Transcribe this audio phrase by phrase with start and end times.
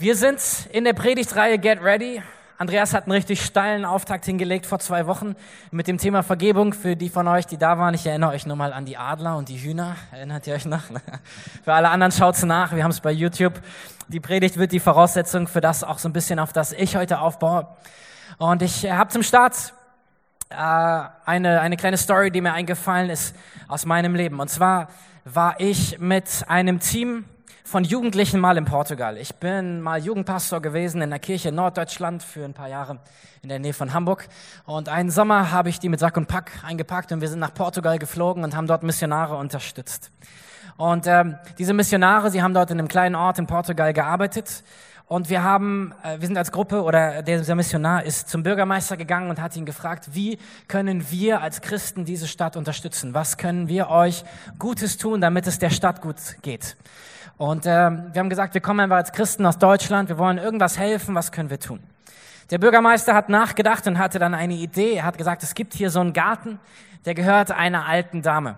[0.00, 2.22] Wir sind in der Predigtreihe Get Ready.
[2.56, 5.34] Andreas hat einen richtig steilen Auftakt hingelegt vor zwei Wochen
[5.72, 6.72] mit dem Thema Vergebung.
[6.72, 9.48] Für die von euch, die da waren, ich erinnere euch nochmal an die Adler und
[9.48, 9.96] die Hühner.
[10.12, 10.82] Erinnert ihr euch noch?
[11.64, 12.76] Für alle anderen schaut's nach.
[12.76, 13.54] Wir haben es bei YouTube.
[14.06, 17.18] Die Predigt wird die Voraussetzung für das auch so ein bisschen, auf das ich heute
[17.18, 17.66] aufbaue.
[18.38, 19.74] Und ich habe zum Start
[20.48, 23.34] äh, eine, eine kleine Story, die mir eingefallen ist
[23.66, 24.38] aus meinem Leben.
[24.38, 24.90] Und zwar
[25.24, 27.24] war ich mit einem Team
[27.68, 29.18] von Jugendlichen mal in Portugal.
[29.18, 32.98] Ich bin mal Jugendpastor gewesen in der Kirche in Norddeutschland für ein paar Jahre
[33.42, 34.26] in der Nähe von Hamburg.
[34.64, 37.52] Und einen Sommer habe ich die mit Sack und Pack eingepackt und wir sind nach
[37.52, 40.10] Portugal geflogen und haben dort Missionare unterstützt.
[40.78, 44.64] Und ähm, diese Missionare, sie haben dort in einem kleinen Ort in Portugal gearbeitet.
[45.04, 49.28] Und wir haben, äh, wir sind als Gruppe oder dieser Missionar ist zum Bürgermeister gegangen
[49.28, 53.12] und hat ihn gefragt, wie können wir als Christen diese Stadt unterstützen?
[53.12, 54.24] Was können wir euch
[54.58, 56.76] Gutes tun, damit es der Stadt gut geht?
[57.38, 60.76] Und äh, wir haben gesagt, wir kommen einfach als Christen aus Deutschland, wir wollen irgendwas
[60.76, 61.80] helfen, was können wir tun?
[62.50, 64.94] Der Bürgermeister hat nachgedacht und hatte dann eine Idee.
[64.94, 66.58] Er hat gesagt, es gibt hier so einen Garten,
[67.04, 68.56] der gehört einer alten Dame.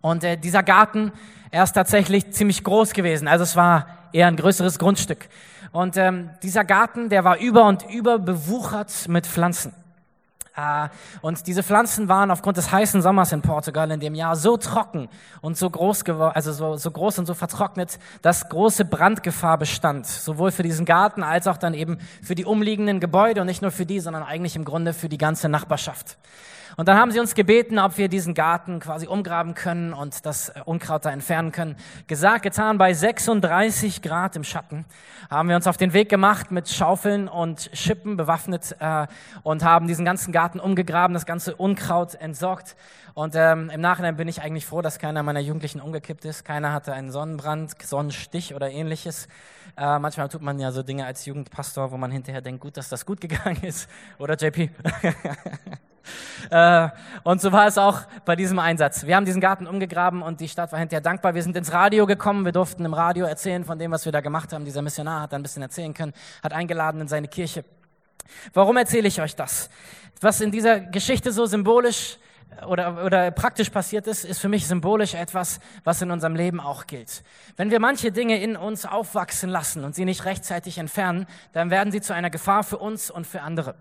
[0.00, 1.12] Und äh, dieser Garten,
[1.50, 3.26] er ist tatsächlich ziemlich groß gewesen.
[3.26, 5.28] Also es war eher ein größeres Grundstück.
[5.72, 9.74] Und ähm, dieser Garten, der war über und über bewuchert mit Pflanzen.
[10.56, 10.88] Äh,
[11.20, 15.08] und diese Pflanzen waren aufgrund des heißen Sommers in Portugal in dem Jahr so trocken
[15.42, 20.06] und so groß geworden, also so, so groß und so vertrocknet, dass große Brandgefahr bestand.
[20.06, 23.70] Sowohl für diesen Garten als auch dann eben für die umliegenden Gebäude und nicht nur
[23.70, 26.16] für die, sondern eigentlich im Grunde für die ganze Nachbarschaft.
[26.76, 30.50] Und dann haben sie uns gebeten, ob wir diesen Garten quasi umgraben können und das
[30.50, 31.76] äh, Unkraut da entfernen können.
[32.06, 34.84] Gesagt, getan, bei 36 Grad im Schatten
[35.30, 39.06] haben wir uns auf den Weg gemacht mit Schaufeln und Schippen bewaffnet äh,
[39.42, 42.76] und haben diesen ganzen Garten umgegraben, das ganze Unkraut entsorgt.
[43.14, 46.44] Und ähm, im Nachhinein bin ich eigentlich froh, dass keiner meiner Jugendlichen umgekippt ist.
[46.44, 49.28] Keiner hatte einen Sonnenbrand, Sonnenstich oder ähnliches.
[49.78, 52.90] Äh, manchmal tut man ja so Dinge als Jugendpastor, wo man hinterher denkt, gut, dass
[52.90, 53.88] das gut gegangen ist.
[54.18, 54.68] Oder JP?
[56.48, 56.90] Äh,
[57.24, 59.04] und so war es auch bei diesem Einsatz.
[59.04, 61.34] Wir haben diesen Garten umgegraben und die Stadt war hinterher dankbar.
[61.34, 64.20] Wir sind ins Radio gekommen, wir durften im Radio erzählen von dem, was wir da
[64.20, 64.64] gemacht haben.
[64.64, 66.12] Dieser Missionar hat da ein bisschen erzählen können,
[66.44, 67.64] hat eingeladen in seine Kirche.
[68.52, 69.70] Warum erzähle ich euch das?
[70.20, 72.18] Was in dieser Geschichte so symbolisch
[72.66, 76.86] oder, oder praktisch passiert ist, ist für mich symbolisch etwas, was in unserem Leben auch
[76.86, 77.22] gilt.
[77.56, 81.92] Wenn wir manche Dinge in uns aufwachsen lassen und sie nicht rechtzeitig entfernen, dann werden
[81.92, 83.74] sie zu einer Gefahr für uns und für andere.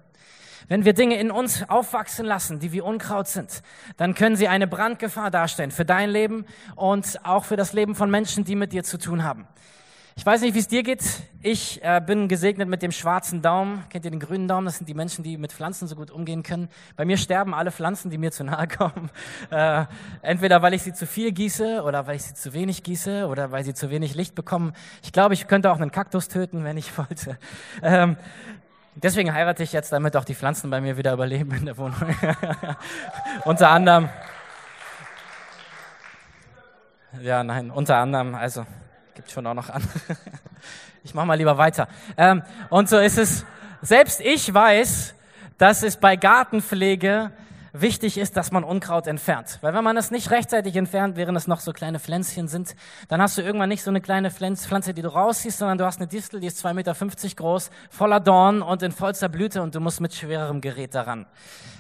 [0.67, 3.61] Wenn wir Dinge in uns aufwachsen lassen, die wie Unkraut sind,
[3.97, 6.45] dann können sie eine Brandgefahr darstellen für dein Leben
[6.75, 9.47] und auch für das Leben von Menschen, die mit dir zu tun haben.
[10.17, 11.03] Ich weiß nicht, wie es dir geht.
[11.41, 13.83] Ich äh, bin gesegnet mit dem schwarzen Daumen.
[13.89, 14.65] Kennt ihr den grünen Daumen?
[14.65, 16.69] Das sind die Menschen, die mit Pflanzen so gut umgehen können.
[16.95, 19.09] Bei mir sterben alle Pflanzen, die mir zu nahe kommen.
[19.51, 19.83] Äh,
[20.21, 23.51] entweder weil ich sie zu viel gieße oder weil ich sie zu wenig gieße oder
[23.51, 24.71] weil sie zu wenig Licht bekommen.
[25.03, 27.37] Ich glaube, ich könnte auch einen Kaktus töten, wenn ich wollte.
[27.83, 28.15] Ähm,
[28.97, 31.99] Deswegen heirate ich jetzt, damit auch die Pflanzen bei mir wieder überleben in der Wohnung.
[33.45, 34.07] unter anderem.
[37.21, 38.65] Ja, nein, unter anderem, also
[39.13, 39.89] gibt schon auch noch andere.
[41.03, 41.89] ich mache mal lieber weiter.
[42.15, 43.45] Ähm, und so ist es,
[43.81, 45.13] selbst ich weiß,
[45.57, 47.31] dass es bei Gartenpflege
[47.81, 49.59] wichtig ist, dass man Unkraut entfernt.
[49.61, 52.75] Weil wenn man es nicht rechtzeitig entfernt, während es noch so kleine Pflänzchen sind,
[53.07, 55.99] dann hast du irgendwann nicht so eine kleine Pflanze, die du rausziehst, sondern du hast
[55.99, 59.79] eine Distel, die ist 2,50 Meter groß, voller Dorn und in vollster Blüte und du
[59.79, 61.25] musst mit schwererem Gerät daran.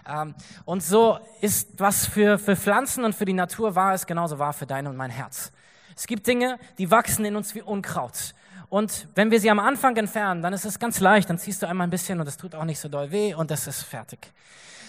[0.07, 0.35] Ähm,
[0.65, 4.53] und so ist, was für, für Pflanzen und für die Natur wahr ist, genauso wahr
[4.53, 5.51] für dein und mein Herz.
[5.95, 8.33] Es gibt Dinge, die wachsen in uns wie Unkraut.
[8.69, 11.67] Und wenn wir sie am Anfang entfernen, dann ist es ganz leicht, dann ziehst du
[11.67, 14.31] einmal ein bisschen und es tut auch nicht so doll weh und es ist fertig.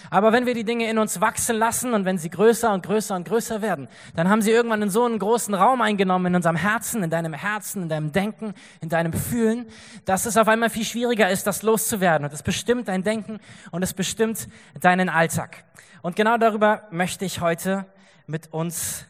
[0.09, 3.15] Aber wenn wir die Dinge in uns wachsen lassen und wenn sie größer und größer
[3.15, 6.55] und größer werden, dann haben sie irgendwann in so einen großen Raum eingenommen in unserem
[6.55, 9.67] Herzen, in deinem Herzen, in deinem Denken, in deinem Fühlen,
[10.05, 12.25] dass es auf einmal viel schwieriger ist, das loszuwerden.
[12.25, 13.39] Und es bestimmt dein Denken
[13.71, 14.47] und es bestimmt
[14.79, 15.65] deinen Alltag.
[16.01, 17.85] Und genau darüber möchte ich heute
[18.27, 19.05] mit uns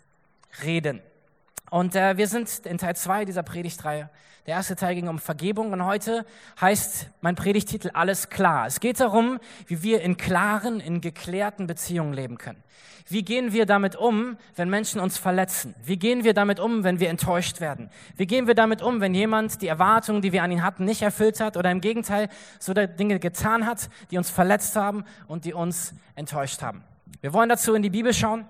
[0.63, 1.01] reden.
[1.69, 4.09] Und äh, wir sind in Teil zwei dieser Predigtreihe.
[4.47, 6.25] Der erste Teil ging um Vergebung und heute
[6.61, 8.65] heißt mein Predigtitel Alles klar.
[8.65, 12.63] Es geht darum, wie wir in klaren, in geklärten Beziehungen leben können.
[13.09, 15.75] Wie gehen wir damit um, wenn Menschen uns verletzen?
[15.83, 17.89] Wie gehen wir damit um, wenn wir enttäuscht werden?
[18.15, 21.01] Wie gehen wir damit um, wenn jemand die Erwartungen, die wir an ihn hatten, nicht
[21.01, 25.53] erfüllt hat oder im Gegenteil so Dinge getan hat, die uns verletzt haben und die
[25.53, 26.85] uns enttäuscht haben?
[27.19, 28.45] Wir wollen dazu in die Bibel schauen.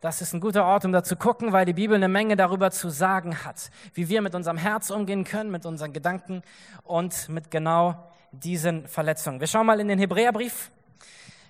[0.00, 2.70] Das ist ein guter Ort, um da zu gucken, weil die Bibel eine Menge darüber
[2.70, 6.42] zu sagen hat, wie wir mit unserem Herz umgehen können, mit unseren Gedanken
[6.84, 9.40] und mit genau diesen Verletzungen.
[9.40, 10.70] Wir schauen mal in den Hebräerbrief.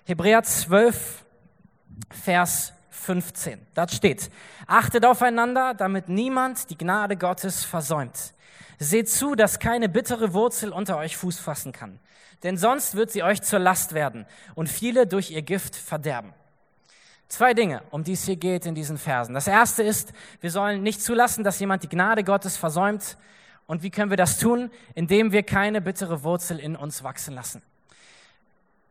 [0.05, 1.25] Hebräer 12,
[2.09, 3.59] Vers 15.
[3.75, 4.31] Dort steht,
[4.65, 8.33] achtet aufeinander, damit niemand die Gnade Gottes versäumt.
[8.79, 11.99] Seht zu, dass keine bittere Wurzel unter euch Fuß fassen kann,
[12.41, 14.25] denn sonst wird sie euch zur Last werden
[14.55, 16.33] und viele durch ihr Gift verderben.
[17.29, 19.35] Zwei Dinge, um die es hier geht in diesen Versen.
[19.35, 23.17] Das erste ist, wir sollen nicht zulassen, dass jemand die Gnade Gottes versäumt.
[23.67, 24.71] Und wie können wir das tun?
[24.95, 27.61] Indem wir keine bittere Wurzel in uns wachsen lassen.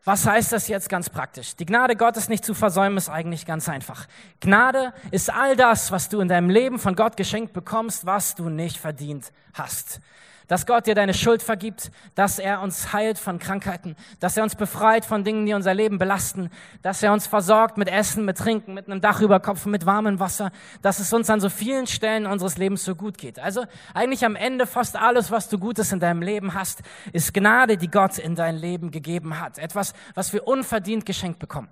[0.04, 1.56] Was heißt das jetzt ganz praktisch?
[1.56, 4.06] Die Gnade Gottes nicht zu versäumen ist eigentlich ganz einfach.
[4.40, 8.48] Gnade ist all das, was du in deinem Leben von Gott geschenkt bekommst, was du
[8.48, 10.00] nicht verdient hast
[10.48, 14.56] dass Gott dir deine Schuld vergibt, dass er uns heilt von Krankheiten, dass er uns
[14.56, 16.50] befreit von Dingen, die unser Leben belasten,
[16.82, 20.18] dass er uns versorgt mit Essen, mit Trinken, mit einem Dach über Kopf, mit warmem
[20.18, 20.50] Wasser,
[20.82, 23.38] dass es uns an so vielen Stellen unseres Lebens so gut geht.
[23.38, 23.64] Also
[23.94, 27.90] eigentlich am Ende fast alles, was du Gutes in deinem Leben hast, ist Gnade, die
[27.90, 29.58] Gott in dein Leben gegeben hat.
[29.58, 31.68] Etwas, was wir unverdient geschenkt bekommen.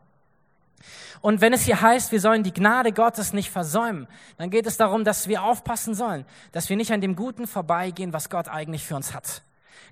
[1.21, 4.07] Und wenn es hier heißt, wir sollen die Gnade Gottes nicht versäumen,
[4.39, 8.13] dann geht es darum, dass wir aufpassen sollen, dass wir nicht an dem Guten vorbeigehen,
[8.13, 9.43] was Gott eigentlich für uns hat.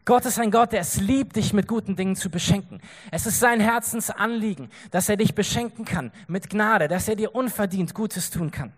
[0.04, 2.81] Gott ist ein Gott, der es liebt, dich mit guten Dingen zu beschenken.
[3.10, 7.94] Es ist sein Herzensanliegen, dass er dich beschenken kann mit Gnade, dass er dir unverdient
[7.94, 8.75] Gutes tun kann.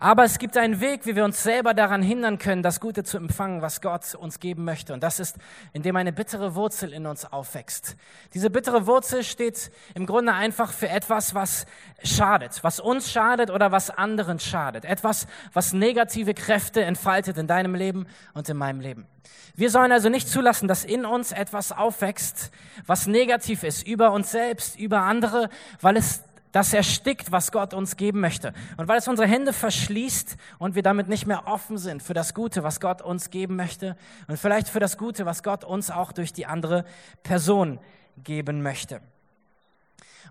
[0.00, 3.16] Aber es gibt einen Weg, wie wir uns selber daran hindern können, das Gute zu
[3.16, 4.92] empfangen, was Gott uns geben möchte.
[4.94, 5.36] Und das ist,
[5.72, 7.96] indem eine bittere Wurzel in uns aufwächst.
[8.34, 11.66] Diese bittere Wurzel steht im Grunde einfach für etwas, was
[12.02, 14.84] schadet, was uns schadet oder was anderen schadet.
[14.84, 19.06] Etwas, was negative Kräfte entfaltet in deinem Leben und in meinem Leben.
[19.54, 22.50] Wir sollen also nicht zulassen, dass in uns etwas aufwächst,
[22.86, 25.50] was negativ ist, über uns selbst, über andere,
[25.80, 28.52] weil es das erstickt, was Gott uns geben möchte.
[28.76, 32.34] Und weil es unsere Hände verschließt und wir damit nicht mehr offen sind für das
[32.34, 33.96] Gute, was Gott uns geben möchte
[34.28, 36.84] und vielleicht für das Gute, was Gott uns auch durch die andere
[37.22, 37.80] Person
[38.22, 39.00] geben möchte.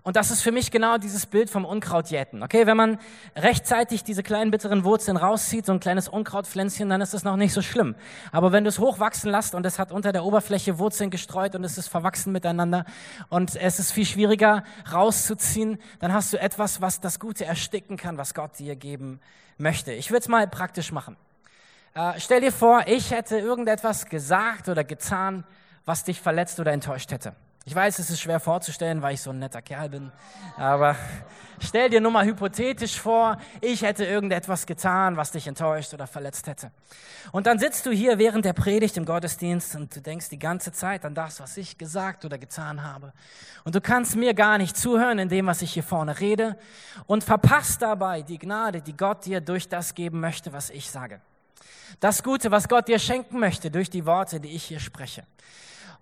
[0.02, 2.42] Und das ist für mich genau dieses Bild vom Unkrautjäten.
[2.42, 2.98] Okay, wenn man
[3.36, 7.52] rechtzeitig diese kleinen bitteren Wurzeln rauszieht, so ein kleines Unkrautpflänzchen, dann ist es noch nicht
[7.52, 7.94] so schlimm.
[8.32, 11.64] Aber wenn du es hochwachsen lässt und es hat unter der Oberfläche Wurzeln gestreut und
[11.64, 12.84] es ist verwachsen miteinander
[13.28, 18.18] und es ist viel schwieriger rauszuziehen, dann hast du etwas, was das Gute ersticken kann,
[18.18, 19.20] was Gott dir geben
[19.58, 19.92] möchte.
[19.92, 21.16] Ich würde es mal praktisch machen.
[21.94, 25.44] Äh, stell dir vor, ich hätte irgendetwas gesagt oder getan,
[25.84, 27.34] was dich verletzt oder enttäuscht hätte.
[27.64, 30.10] Ich weiß, es ist schwer vorzustellen, weil ich so ein netter Kerl bin.
[30.56, 30.96] Aber
[31.60, 36.48] stell dir nur mal hypothetisch vor, ich hätte irgendetwas getan, was dich enttäuscht oder verletzt
[36.48, 36.72] hätte.
[37.30, 40.72] Und dann sitzt du hier während der Predigt im Gottesdienst und du denkst die ganze
[40.72, 43.12] Zeit an das, was ich gesagt oder getan habe.
[43.62, 46.58] Und du kannst mir gar nicht zuhören in dem, was ich hier vorne rede
[47.06, 51.20] und verpasst dabei die Gnade, die Gott dir durch das geben möchte, was ich sage.
[52.00, 55.24] Das Gute, was Gott dir schenken möchte durch die Worte, die ich hier spreche.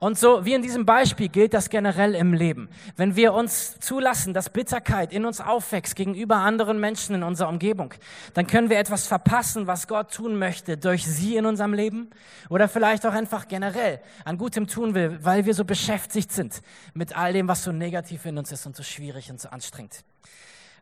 [0.01, 2.71] Und so wie in diesem Beispiel gilt das generell im Leben.
[2.97, 7.93] Wenn wir uns zulassen, dass Bitterkeit in uns aufwächst gegenüber anderen Menschen in unserer Umgebung,
[8.33, 12.09] dann können wir etwas verpassen, was Gott tun möchte durch sie in unserem Leben
[12.49, 16.63] oder vielleicht auch einfach generell an Gutem tun will, weil wir so beschäftigt sind
[16.95, 20.03] mit all dem, was so negativ in uns ist und so schwierig und so anstrengend.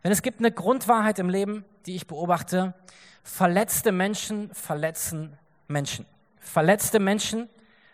[0.02, 2.72] Wenn es gibt eine Grundwahrheit im Leben, die ich beobachte,
[3.24, 5.36] verletzte Menschen verletzen
[5.66, 6.06] Menschen.
[6.38, 7.48] Verletzte Menschen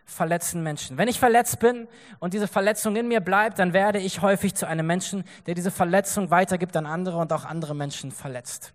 [0.04, 0.98] verletzen Menschen.
[0.98, 4.66] Wenn ich verletzt bin und diese Verletzung in mir bleibt, dann werde ich häufig zu
[4.66, 8.74] einem Menschen, der diese Verletzung weitergibt an andere und auch andere Menschen verletzt.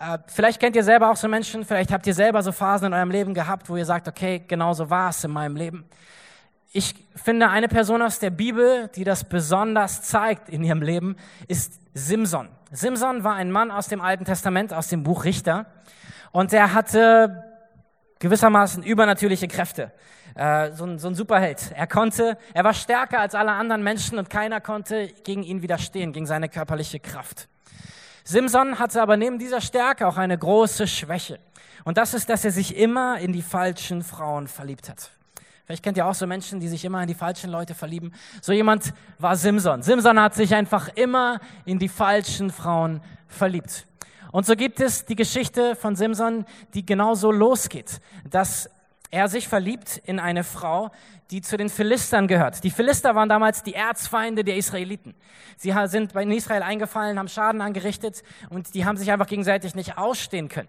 [0.00, 2.94] Äh, vielleicht kennt ihr selber auch so Menschen, vielleicht habt ihr selber so Phasen in
[2.94, 5.84] eurem Leben gehabt, wo ihr sagt, okay, genau so war es in meinem Leben.
[6.70, 11.16] Ich finde, eine Person aus der Bibel, die das besonders zeigt in ihrem Leben,
[11.48, 12.48] ist Simson.
[12.70, 15.66] Simson war ein Mann aus dem Alten Testament, aus dem Buch Richter.
[16.30, 17.42] Und er hatte
[18.18, 19.92] gewissermaßen übernatürliche Kräfte.
[20.38, 21.72] Äh, so, ein, so ein Superheld.
[21.74, 26.12] Er konnte, er war stärker als alle anderen Menschen und keiner konnte gegen ihn widerstehen,
[26.12, 27.48] gegen seine körperliche Kraft.
[28.22, 31.40] Simson hatte aber neben dieser Stärke auch eine große Schwäche.
[31.82, 35.10] Und das ist, dass er sich immer in die falschen Frauen verliebt hat.
[35.66, 38.12] Vielleicht kennt ihr auch so Menschen, die sich immer in die falschen Leute verlieben.
[38.40, 39.82] So jemand war Simson.
[39.82, 43.88] Simson hat sich einfach immer in die falschen Frauen verliebt.
[44.30, 48.70] Und so gibt es die Geschichte von Simson, die genauso losgeht, dass
[49.10, 50.90] er sich verliebt in eine Frau,
[51.30, 52.62] die zu den Philistern gehört.
[52.64, 55.14] Die Philister waren damals die Erzfeinde der Israeliten.
[55.56, 59.98] Sie sind bei Israel eingefallen, haben Schaden angerichtet und die haben sich einfach gegenseitig nicht
[59.98, 60.68] ausstehen können.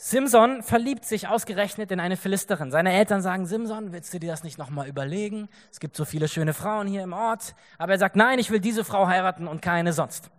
[0.00, 2.70] Simson verliebt sich ausgerechnet in eine Philisterin.
[2.70, 5.48] Seine Eltern sagen, Simson, willst du dir das nicht nochmal überlegen?
[5.72, 7.56] Es gibt so viele schöne Frauen hier im Ort.
[7.78, 10.30] Aber er sagt, nein, ich will diese Frau heiraten und keine sonst.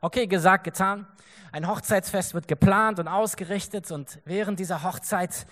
[0.00, 1.06] Okay, gesagt, getan.
[1.52, 5.46] Ein Hochzeitsfest wird geplant und ausgerichtet und während dieser Hochzeit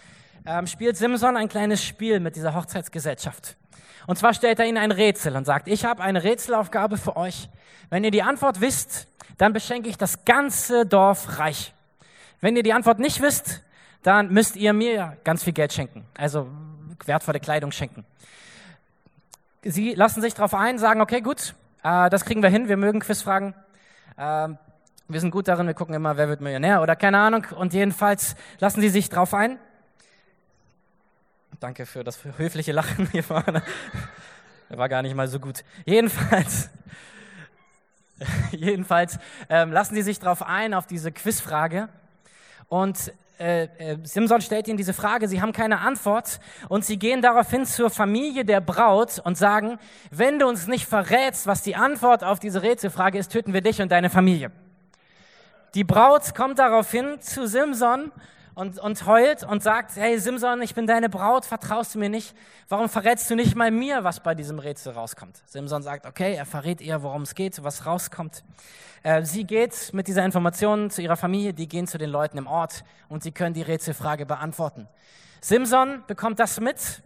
[0.47, 3.57] ähm, spielt Simson ein kleines Spiel mit dieser Hochzeitsgesellschaft.
[4.07, 7.49] Und zwar stellt er ihnen ein Rätsel und sagt, ich habe eine Rätselaufgabe für euch.
[7.91, 9.07] Wenn ihr die Antwort wisst,
[9.39, 11.73] dann beschenke ich das ganze Dorf reich.
[12.41, 13.63] Wenn ihr die Antwort nicht wisst,
[14.03, 16.49] dann müsst ihr mir ganz viel Geld schenken, also
[17.05, 18.05] wertvolle Kleidung schenken.
[19.63, 22.99] Sie lassen sich darauf ein, sagen, okay, gut, äh, das kriegen wir hin, wir mögen
[22.99, 23.55] Quizfragen.
[24.17, 24.49] Äh,
[25.09, 27.47] wir sind gut darin, wir gucken immer, wer wird Millionär oder keine Ahnung.
[27.57, 29.59] Und jedenfalls lassen sie sich darauf ein.
[31.63, 33.63] Danke für das höfliche Lachen hier vorne.
[34.69, 35.63] War gar nicht mal so gut.
[35.85, 36.71] Jedenfalls,
[38.51, 41.89] jedenfalls ähm, lassen sie sich darauf ein, auf diese Quizfrage.
[42.67, 47.23] Und äh, äh, Simson stellt ihnen diese Frage, sie haben keine Antwort und sie gehen
[47.23, 49.79] daraufhin zur Familie der Braut und sagen,
[50.11, 53.81] wenn du uns nicht verrätst, was die Antwort auf diese Rätselfrage ist, töten wir dich
[53.81, 54.51] und deine Familie.
[55.77, 58.11] Die Braut kommt daraufhin zu Simson
[58.55, 62.35] und, und heult und sagt, hey Simson, ich bin deine Braut, vertraust du mir nicht?
[62.69, 65.43] Warum verrätst du nicht mal mir, was bei diesem Rätsel rauskommt?
[65.47, 68.45] Simson sagt, okay, er verrät ihr, worum es geht, was rauskommt.
[69.03, 72.47] Äh, sie geht mit dieser Information zu ihrer Familie, die gehen zu den Leuten im
[72.47, 74.89] Ort und sie können die Rätselfrage beantworten.
[75.41, 77.03] Simson bekommt das mit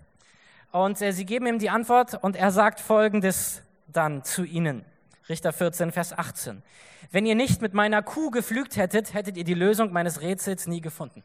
[0.73, 4.85] und äh, sie geben ihm die Antwort und er sagt Folgendes dann zu ihnen.
[5.29, 6.63] Richter 14, Vers 18.
[7.11, 10.81] Wenn ihr nicht mit meiner Kuh geflügt hättet, hättet ihr die Lösung meines Rätsels nie
[10.81, 11.25] gefunden.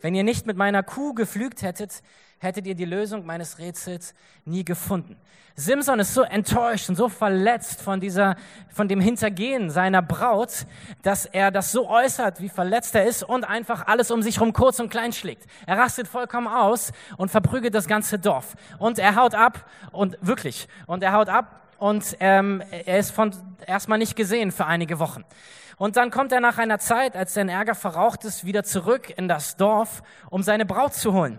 [0.00, 2.02] Wenn ihr nicht mit meiner Kuh geflügt hättet,
[2.38, 4.14] hättet ihr die Lösung meines Rätsels
[4.44, 5.16] nie gefunden.
[5.56, 8.36] Simson ist so enttäuscht und so verletzt von dieser,
[8.70, 10.66] von dem Hintergehen seiner Braut,
[11.02, 14.52] dass er das so äußert, wie verletzt er ist und einfach alles um sich herum
[14.52, 15.46] kurz und klein schlägt.
[15.66, 18.54] Er rastet vollkommen aus und verprügelt das ganze Dorf.
[18.78, 23.32] Und er haut ab und wirklich, und er haut ab und ähm, er ist von
[23.66, 25.24] erstmal nicht gesehen für einige Wochen.
[25.78, 29.28] Und dann kommt er nach einer Zeit, als sein Ärger verraucht ist, wieder zurück in
[29.28, 31.38] das Dorf, um seine Braut zu holen.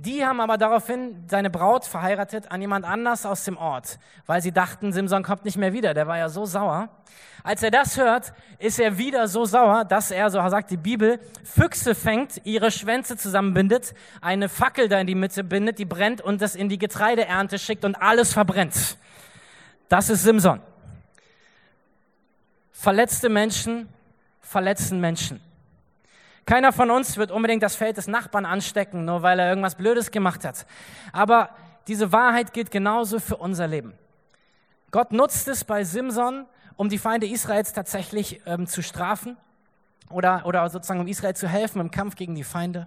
[0.00, 4.52] Die haben aber daraufhin seine Braut verheiratet an jemand anders aus dem Ort, weil sie
[4.52, 5.92] dachten, Simson kommt nicht mehr wieder.
[5.92, 6.88] Der war ja so sauer.
[7.42, 11.18] Als er das hört, ist er wieder so sauer, dass er, so sagt die Bibel,
[11.42, 16.42] Füchse fängt, ihre Schwänze zusammenbindet, eine Fackel da in die Mitte bindet, die brennt und
[16.42, 18.98] das in die Getreideernte schickt und alles verbrennt.
[19.88, 20.60] Das ist Simson.
[22.80, 23.88] Verletzte Menschen
[24.40, 25.40] verletzen Menschen.
[26.46, 30.12] Keiner von uns wird unbedingt das Feld des Nachbarn anstecken, nur weil er irgendwas Blödes
[30.12, 30.64] gemacht hat.
[31.12, 31.50] Aber
[31.88, 33.94] diese Wahrheit gilt genauso für unser Leben.
[34.92, 39.36] Gott nutzt es bei Simson, um die Feinde Israels tatsächlich ähm, zu strafen
[40.08, 42.86] oder, oder sozusagen um Israel zu helfen im Kampf gegen die Feinde.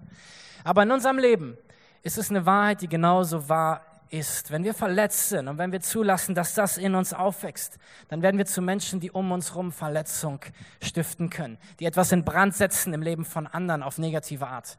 [0.63, 1.57] Aber in unserem Leben
[2.01, 5.81] ist es eine Wahrheit, die genauso wahr ist, wenn wir verletzt sind und wenn wir
[5.81, 7.77] zulassen, dass das in uns aufwächst,
[8.09, 10.39] dann werden wir zu Menschen, die um uns herum Verletzung
[10.81, 14.77] stiften können, die etwas in Brand setzen im Leben von anderen auf negative Art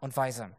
[0.00, 0.50] und Weise.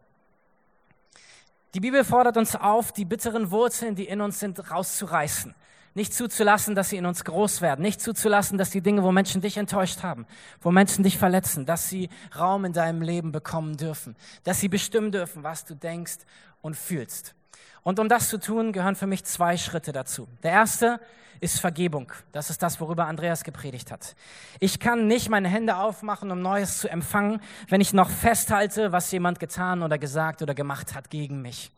[1.75, 5.53] Die Bibel fordert uns auf, die bitteren Wurzeln, die in uns sind, rauszureißen.
[5.93, 7.81] Nicht zuzulassen, dass sie in uns groß werden.
[7.81, 10.25] Nicht zuzulassen, dass die Dinge, wo Menschen dich enttäuscht haben,
[10.61, 14.15] wo Menschen dich verletzen, dass sie Raum in deinem Leben bekommen dürfen.
[14.43, 16.19] Dass sie bestimmen dürfen, was du denkst
[16.61, 17.34] und fühlst.
[17.83, 20.27] Und um das zu tun, gehören für mich zwei Schritte dazu.
[20.43, 20.99] Der erste
[21.39, 22.11] ist Vergebung.
[22.31, 24.15] Das ist das, worüber Andreas gepredigt hat.
[24.59, 29.11] Ich kann nicht meine Hände aufmachen, um Neues zu empfangen, wenn ich noch festhalte, was
[29.11, 31.71] jemand getan oder gesagt oder gemacht hat gegen mich.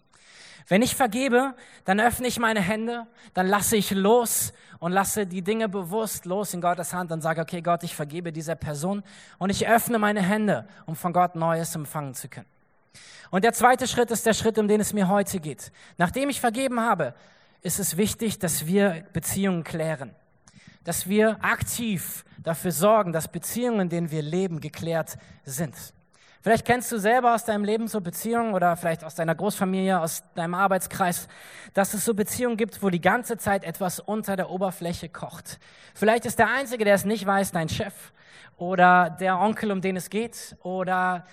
[0.70, 1.54] Wenn ich vergebe,
[1.86, 6.54] dann öffne ich meine Hände, dann lasse ich los und lasse die Dinge bewusst los
[6.54, 9.02] in Gottes Hand und sage, okay Gott, ich vergebe dieser Person
[9.38, 12.48] und ich öffne meine Hände, um von Gott Neues empfangen zu können.
[13.32, 15.72] Und der zweite Schritt ist der Schritt, um den es mir heute geht.
[15.98, 17.13] Nachdem ich vergeben habe,
[17.62, 20.16] ist es wichtig, dass wir Beziehungen klären.
[20.84, 25.75] Dass wir aktiv dafür sorgen, dass Beziehungen, in denen wir leben, geklärt sind.
[26.42, 30.24] Vielleicht kennst du selber aus deinem Leben so Beziehungen oder vielleicht aus deiner Großfamilie, aus
[30.34, 31.27] deinem Arbeitskreis,
[31.74, 35.60] dass es so Beziehungen gibt, wo die ganze Zeit etwas unter der Oberfläche kocht.
[35.94, 37.94] Vielleicht ist der Einzige, der es nicht weiß, dein Chef
[38.58, 41.25] oder der Onkel, um den es geht, oder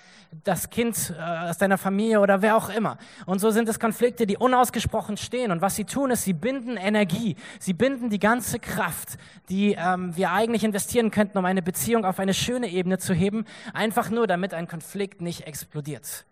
[0.43, 2.97] das Kind äh, aus deiner Familie oder wer auch immer.
[3.25, 5.51] Und so sind es Konflikte, die unausgesprochen stehen.
[5.51, 9.17] Und was sie tun, ist, sie binden Energie, sie binden die ganze Kraft,
[9.49, 13.45] die ähm, wir eigentlich investieren könnten, um eine Beziehung auf eine schöne Ebene zu heben,
[13.73, 16.25] einfach nur, damit ein Konflikt nicht explodiert.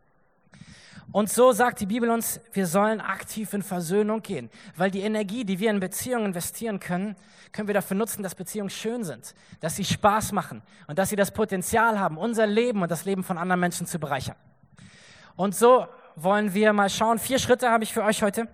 [1.11, 5.43] Und so sagt die Bibel uns, wir sollen aktiv in Versöhnung gehen, weil die Energie,
[5.43, 7.15] die wir in Beziehungen investieren können,
[7.51, 11.15] können wir dafür nutzen, dass Beziehungen schön sind, dass sie Spaß machen und dass sie
[11.15, 14.35] das Potenzial haben, unser Leben und das Leben von anderen Menschen zu bereichern.
[15.35, 17.19] Und so wollen wir mal schauen.
[17.19, 18.47] Vier Schritte habe ich für euch heute.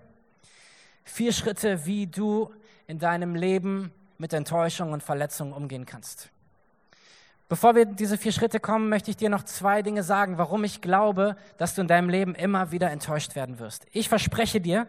[1.04, 2.52] Vier Schritte, wie du
[2.86, 6.30] in deinem Leben mit Enttäuschung und Verletzungen umgehen kannst.
[7.50, 10.80] Bevor wir diese vier Schritte kommen, möchte ich dir noch zwei Dinge sagen, warum ich
[10.80, 13.88] glaube, dass du in deinem Leben immer wieder enttäuscht werden wirst.
[13.90, 14.86] Ich verspreche dir,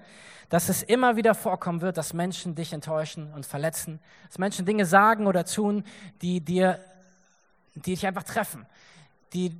[0.49, 4.85] dass es immer wieder vorkommen wird, dass Menschen dich enttäuschen und verletzen, dass Menschen Dinge
[4.85, 5.83] sagen oder tun,
[6.21, 6.77] die dir,
[7.73, 8.67] die dich einfach treffen,
[9.33, 9.57] die,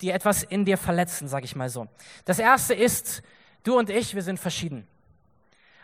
[0.00, 1.86] die etwas in dir verletzen, sage ich mal so.
[2.24, 3.22] Das erste ist,
[3.62, 4.86] du und ich, wir sind verschieden.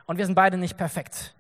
[0.06, 1.34] Und wir sind beide nicht perfekt.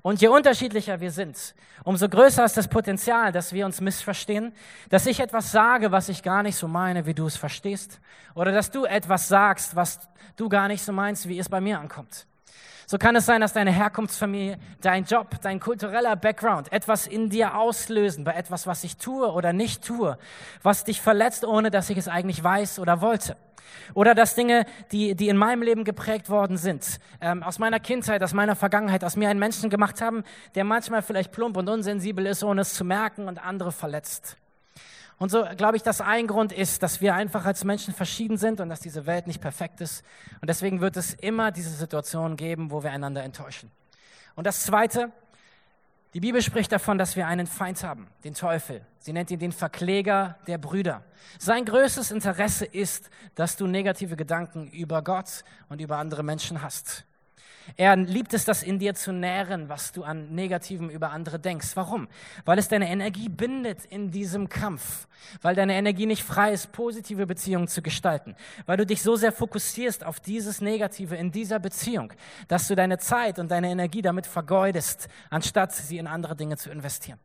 [0.00, 4.54] Und je unterschiedlicher wir sind, umso größer ist das Potenzial, dass wir uns missverstehen,
[4.88, 8.00] dass ich etwas sage, was ich gar nicht so meine, wie du es verstehst,
[8.34, 10.00] oder dass du etwas sagst, was
[10.36, 12.26] du gar nicht so meinst, wie es bei mir ankommt.
[12.86, 17.56] So kann es sein, dass deine Herkunftsfamilie, dein Job, dein kultureller Background etwas in dir
[17.56, 20.18] auslösen, bei etwas, was ich tue oder nicht tue,
[20.62, 23.36] was dich verletzt, ohne dass ich es eigentlich weiß oder wollte.
[23.94, 28.22] Oder dass Dinge, die, die in meinem Leben geprägt worden sind, ähm, aus meiner Kindheit,
[28.22, 32.26] aus meiner Vergangenheit, aus mir einen Menschen gemacht haben, der manchmal vielleicht plump und unsensibel
[32.26, 34.36] ist, ohne es zu merken und andere verletzt.
[35.18, 38.60] Und so glaube ich, dass ein Grund ist, dass wir einfach als Menschen verschieden sind
[38.60, 40.04] und dass diese Welt nicht perfekt ist.
[40.40, 43.70] Und deswegen wird es immer diese Situationen geben, wo wir einander enttäuschen.
[44.34, 45.12] Und das Zweite,
[46.14, 48.84] die Bibel spricht davon, dass wir einen Feind haben, den Teufel.
[48.98, 51.02] Sie nennt ihn den Verkläger der Brüder.
[51.38, 57.04] Sein größtes Interesse ist, dass du negative Gedanken über Gott und über andere Menschen hast.
[57.76, 61.70] Er liebt es, das in dir zu nähren, was du an Negativen über andere denkst.
[61.74, 62.08] Warum?
[62.44, 65.06] Weil es deine Energie bindet in diesem Kampf.
[65.40, 68.36] Weil deine Energie nicht frei ist, positive Beziehungen zu gestalten.
[68.66, 72.12] Weil du dich so sehr fokussierst auf dieses Negative in dieser Beziehung,
[72.48, 76.70] dass du deine Zeit und deine Energie damit vergeudest, anstatt sie in andere Dinge zu
[76.70, 77.18] investieren.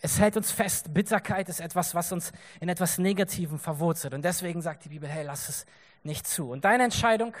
[0.00, 0.92] Es hält uns fest.
[0.92, 4.14] Bitterkeit ist etwas, was uns in etwas Negativem verwurzelt.
[4.14, 5.66] Und deswegen sagt die Bibel, hey, lass es
[6.02, 6.50] nicht zu.
[6.50, 7.34] Und deine Entscheidung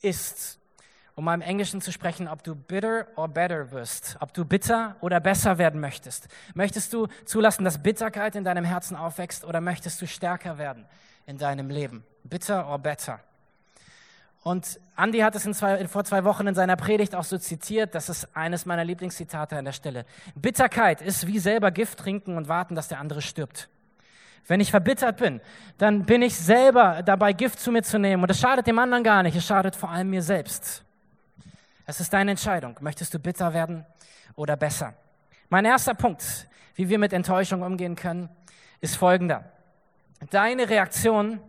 [0.00, 0.57] ist,
[1.18, 4.94] um mal im Englischen zu sprechen, ob du bitter or better wirst, ob du bitter
[5.00, 6.28] oder besser werden möchtest.
[6.54, 10.86] Möchtest du zulassen, dass Bitterkeit in deinem Herzen aufwächst oder möchtest du stärker werden
[11.26, 12.04] in deinem Leben?
[12.22, 13.18] Bitter or better?
[14.44, 17.96] Und Andy hat es in zwei, vor zwei Wochen in seiner Predigt auch so zitiert,
[17.96, 20.04] das ist eines meiner Lieblingszitate an der Stelle.
[20.36, 23.68] Bitterkeit ist wie selber Gift trinken und warten, dass der andere stirbt.
[24.46, 25.40] Wenn ich verbittert bin,
[25.78, 28.22] dann bin ich selber dabei, Gift zu mir zu nehmen.
[28.22, 30.84] Und es schadet dem anderen gar nicht, es schadet vor allem mir selbst.
[31.88, 32.76] Es ist deine Entscheidung.
[32.82, 33.86] Möchtest du bitter werden
[34.34, 34.92] oder besser?
[35.48, 38.28] Mein erster Punkt, wie wir mit Enttäuschung umgehen können,
[38.82, 39.50] ist folgender.
[40.28, 41.40] Deine Reaktion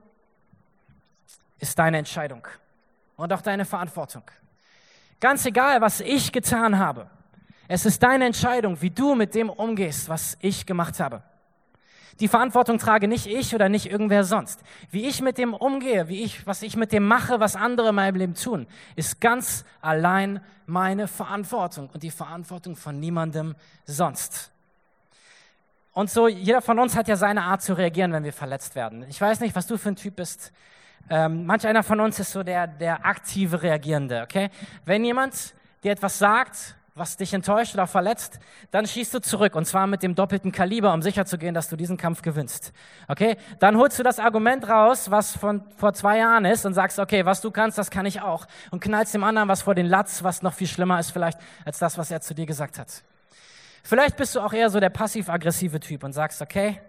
[1.59, 2.47] ist deine Entscheidung
[3.17, 4.23] und auch deine Verantwortung.
[5.19, 7.09] Ganz egal, was ich getan habe,
[7.67, 11.21] es ist deine Entscheidung, wie du mit dem umgehst, was ich gemacht habe.
[12.19, 14.61] Die Verantwortung trage nicht ich oder nicht irgendwer sonst.
[14.91, 17.95] Wie ich mit dem umgehe, wie ich, was ich mit dem mache, was andere in
[17.95, 23.55] meinem Leben tun, ist ganz allein meine Verantwortung und die Verantwortung von niemandem
[23.85, 24.51] sonst.
[25.93, 29.05] Und so, jeder von uns hat ja seine Art zu reagieren, wenn wir verletzt werden.
[29.09, 30.51] Ich weiß nicht, was du für ein Typ bist.
[31.09, 34.49] Ähm, manch einer von uns ist so der, der aktive Reagierende, okay?
[34.85, 38.39] Wenn jemand dir etwas sagt, was dich enttäuscht oder verletzt,
[38.71, 41.97] dann schießt du zurück und zwar mit dem doppelten Kaliber, um sicherzugehen, dass du diesen
[41.97, 42.73] Kampf gewinnst.
[43.07, 43.37] Okay?
[43.59, 47.25] Dann holst du das Argument raus, was von vor zwei Jahren ist und sagst, okay,
[47.25, 50.23] was du kannst, das kann ich auch und knallst dem anderen was vor den Latz,
[50.23, 53.03] was noch viel schlimmer ist vielleicht als das, was er zu dir gesagt hat.
[53.83, 56.79] Vielleicht bist du auch eher so der passiv-aggressive Typ und sagst, okay,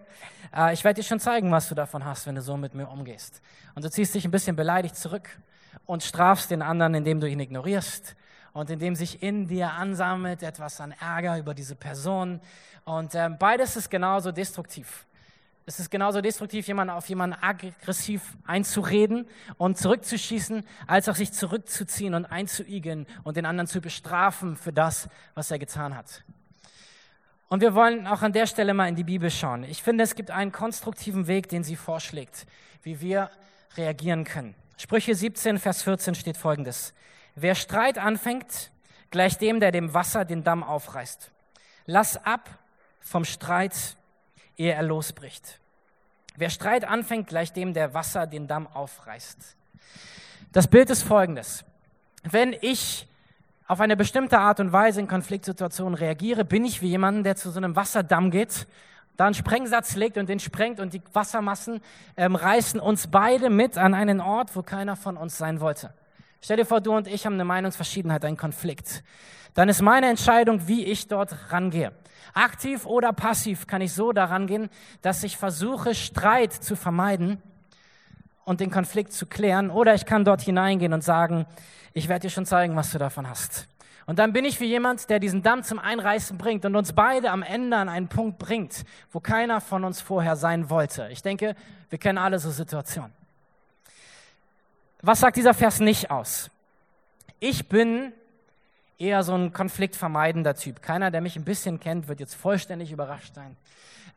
[0.55, 2.87] äh, ich werde dir schon zeigen, was du davon hast, wenn du so mit mir
[2.87, 3.41] umgehst.
[3.75, 5.29] Und du ziehst dich ein bisschen beleidigt zurück
[5.85, 8.15] und strafst den anderen, indem du ihn ignorierst
[8.53, 12.41] und in dem sich in dir ansammelt etwas an Ärger über diese Person.
[12.83, 15.05] Und ähm, beides ist genauso destruktiv.
[15.65, 22.13] Es ist genauso destruktiv, jemanden auf jemanden aggressiv einzureden und zurückzuschießen, als auch sich zurückzuziehen
[22.13, 26.23] und einzuigeln und den anderen zu bestrafen für das, was er getan hat.
[27.47, 29.63] Und wir wollen auch an der Stelle mal in die Bibel schauen.
[29.63, 32.47] Ich finde, es gibt einen konstruktiven Weg, den sie vorschlägt,
[32.81, 33.29] wie wir
[33.77, 34.55] reagieren können.
[34.77, 36.93] Sprüche 17, Vers 14 steht folgendes.
[37.35, 38.71] Wer Streit anfängt,
[39.09, 41.31] gleich dem, der dem Wasser den Damm aufreißt.
[41.85, 42.49] Lass ab
[42.99, 43.97] vom Streit,
[44.57, 45.59] ehe er losbricht.
[46.35, 49.57] Wer Streit anfängt, gleich dem, der Wasser den Damm aufreißt.
[50.51, 51.63] Das Bild ist folgendes.
[52.23, 53.07] Wenn ich
[53.67, 57.51] auf eine bestimmte Art und Weise in Konfliktsituationen reagiere, bin ich wie jemand, der zu
[57.51, 58.67] so einem Wasserdamm geht,
[59.17, 61.81] da einen Sprengsatz legt und den sprengt und die Wassermassen
[62.17, 65.93] ähm, reißen uns beide mit an einen Ort, wo keiner von uns sein wollte.
[66.43, 69.03] Stell dir vor, du und ich haben eine Meinungsverschiedenheit, einen Konflikt.
[69.53, 71.91] Dann ist meine Entscheidung, wie ich dort rangehe.
[72.33, 74.69] Aktiv oder passiv kann ich so daran gehen,
[75.03, 77.41] dass ich versuche, Streit zu vermeiden
[78.43, 79.69] und den Konflikt zu klären.
[79.69, 81.45] Oder ich kann dort hineingehen und sagen,
[81.93, 83.67] ich werde dir schon zeigen, was du davon hast.
[84.07, 87.29] Und dann bin ich wie jemand, der diesen Damm zum Einreißen bringt und uns beide
[87.29, 91.07] am Ende an einen Punkt bringt, wo keiner von uns vorher sein wollte.
[91.11, 91.55] Ich denke,
[91.89, 93.20] wir kennen alle so Situationen.
[95.03, 96.51] Was sagt dieser Vers nicht aus?
[97.39, 98.13] Ich bin
[98.99, 100.83] eher so ein konfliktvermeidender Typ.
[100.83, 103.57] Keiner, der mich ein bisschen kennt, wird jetzt vollständig überrascht sein.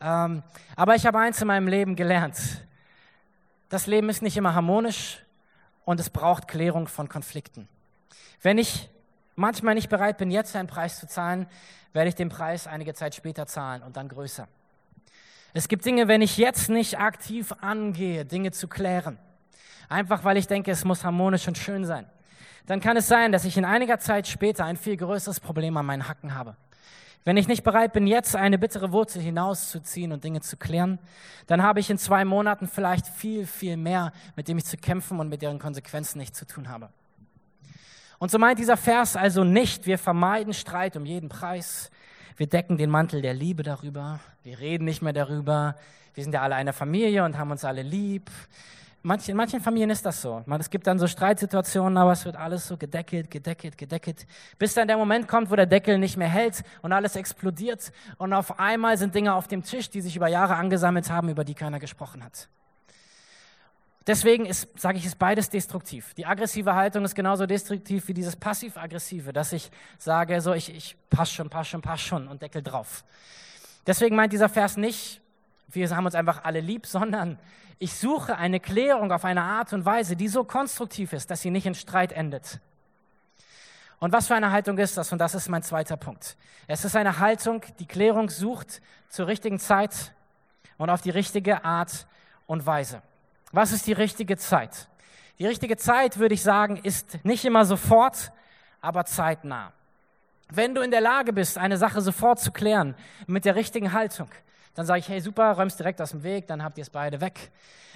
[0.01, 0.43] Ähm,
[0.77, 2.39] aber ich habe eins in meinem Leben gelernt.
[3.71, 5.25] Das Leben ist nicht immer harmonisch
[5.87, 7.67] und es braucht Klärung von Konflikten.
[8.43, 8.91] Wenn ich
[9.37, 11.47] manchmal nicht bereit bin, jetzt einen Preis zu zahlen,
[11.95, 14.49] werde ich den Preis einige Zeit später zahlen und dann größer.
[15.55, 19.19] Es gibt Dinge, wenn ich jetzt nicht aktiv angehe, Dinge zu klären,
[19.89, 22.07] einfach weil ich denke, es muss harmonisch und schön sein,
[22.67, 25.87] dann kann es sein, dass ich in einiger Zeit später ein viel größeres Problem an
[25.87, 26.57] meinen Hacken habe.
[27.27, 30.99] Wenn ich nicht bereit bin, jetzt eine bittere Wurzel hinauszuziehen und Dinge zu klären,
[31.47, 35.19] dann habe ich in zwei Monaten vielleicht viel, viel mehr, mit dem ich zu kämpfen
[35.21, 36.91] und mit deren Konsequenzen nicht zu tun habe.
[38.19, 41.91] Und so meint dieser Vers also nicht, wir vermeiden Streit um jeden Preis,
[42.37, 45.77] wir decken den Mantel der Liebe darüber, wir reden nicht mehr darüber,
[46.15, 48.31] wir sind ja alle eine Familie und haben uns alle lieb.
[49.07, 50.43] Manch, in manchen Familien ist das so.
[50.59, 54.27] Es gibt dann so Streitsituationen, aber es wird alles so gedeckelt, gedeckelt, gedeckelt,
[54.59, 58.33] bis dann der Moment kommt, wo der Deckel nicht mehr hält und alles explodiert und
[58.33, 61.53] auf einmal sind Dinge auf dem Tisch, die sich über Jahre angesammelt haben, über die
[61.53, 62.49] keiner gesprochen hat.
[64.07, 66.15] Deswegen ist, sage ich, ist beides destruktiv.
[66.15, 70.97] Die aggressive Haltung ist genauso destruktiv wie dieses passiv-aggressive, dass ich sage, so ich, ich
[71.11, 73.05] pass schon, pass schon, pass schon und Deckel drauf.
[73.87, 75.21] Deswegen meint dieser Vers nicht,
[75.69, 77.39] wir haben uns einfach alle lieb, sondern
[77.79, 81.51] ich suche eine Klärung auf eine Art und Weise, die so konstruktiv ist, dass sie
[81.51, 82.61] nicht in Streit endet.
[83.99, 85.13] Und was für eine Haltung ist das?
[85.13, 86.37] Und das ist mein zweiter Punkt.
[86.67, 90.13] Es ist eine Haltung, die Klärung sucht zur richtigen Zeit
[90.77, 92.07] und auf die richtige Art
[92.47, 93.03] und Weise.
[93.53, 94.89] Was ist die richtige Zeit?
[95.39, 98.33] Die richtige Zeit, würde ich sagen, ist nicht immer sofort,
[98.81, 99.73] aber zeitnah.
[100.51, 102.95] Wenn du in der Lage bist, eine Sache sofort zu klären
[103.27, 104.29] mit der richtigen Haltung,
[104.75, 107.21] dann sage ich, hey super, räumst direkt aus dem Weg, dann habt ihr es beide
[107.21, 107.51] weg.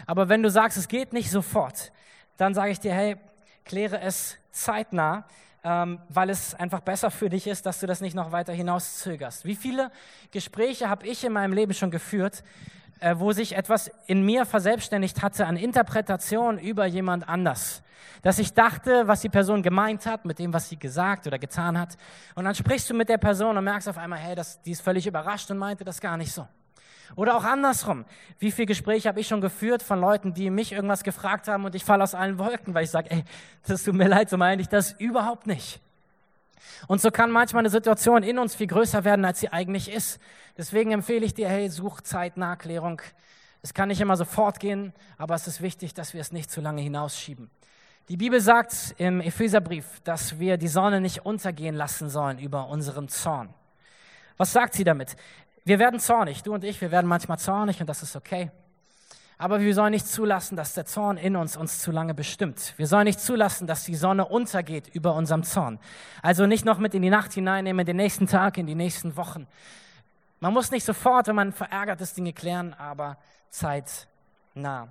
[0.06, 1.92] Aber wenn du sagst, es geht nicht sofort,
[2.36, 3.16] dann sage ich dir, hey,
[3.64, 5.24] kläre es zeitnah,
[5.64, 9.44] ähm, weil es einfach besser für dich ist, dass du das nicht noch weiter hinauszögerst.
[9.44, 9.90] Wie viele
[10.30, 12.42] Gespräche habe ich in meinem Leben schon geführt,
[13.00, 17.82] äh, wo sich etwas in mir verselbstständigt hatte an Interpretation über jemand anders.
[18.22, 21.78] Dass ich dachte, was die Person gemeint hat, mit dem, was sie gesagt oder getan
[21.78, 21.96] hat.
[22.34, 24.80] Und dann sprichst du mit der Person und merkst auf einmal, hey, das, die ist
[24.80, 26.46] völlig überrascht und meinte das gar nicht so.
[27.16, 28.04] Oder auch andersrum.
[28.38, 31.74] Wie viele Gespräche habe ich schon geführt von Leuten, die mich irgendwas gefragt haben und
[31.74, 33.24] ich falle aus allen Wolken, weil ich sage, ey,
[33.66, 35.80] das tut mir leid, so meine ich das überhaupt nicht.
[36.86, 40.20] Und so kann manchmal eine Situation in uns viel größer werden, als sie eigentlich ist.
[40.56, 43.02] Deswegen empfehle ich dir, hey, such zeitnah Klärung.
[43.62, 46.60] Es kann nicht immer sofort gehen, aber es ist wichtig, dass wir es nicht zu
[46.60, 47.50] lange hinausschieben.
[48.08, 53.08] Die Bibel sagt im Epheserbrief, dass wir die Sonne nicht untergehen lassen sollen über unserem
[53.08, 53.52] Zorn.
[54.38, 55.16] Was sagt sie damit?
[55.68, 58.50] Wir werden zornig, du und ich, wir werden manchmal zornig und das ist okay.
[59.36, 62.72] Aber wir sollen nicht zulassen, dass der Zorn in uns uns zu lange bestimmt.
[62.78, 65.78] Wir sollen nicht zulassen, dass die Sonne untergeht über unserem Zorn.
[66.22, 69.14] Also nicht noch mit in die Nacht hineinnehmen, in den nächsten Tag, in die nächsten
[69.18, 69.46] Wochen.
[70.40, 73.18] Man muss nicht sofort, wenn man verärgert ist, Dinge klären, aber
[73.50, 74.08] Zeit
[74.54, 74.88] nah.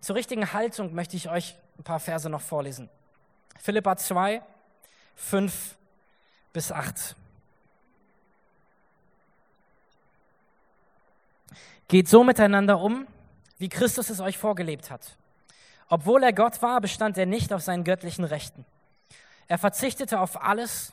[0.00, 2.90] Zur richtigen Haltung möchte ich euch ein paar Verse noch vorlesen.
[3.60, 4.42] Philippa 2,
[5.14, 5.76] 5
[6.52, 7.14] bis 8.
[11.88, 13.06] Geht so miteinander um,
[13.58, 15.16] wie Christus es euch vorgelebt hat.
[15.88, 18.64] Obwohl er Gott war, bestand er nicht auf seinen göttlichen Rechten.
[19.46, 20.92] Er verzichtete auf alles,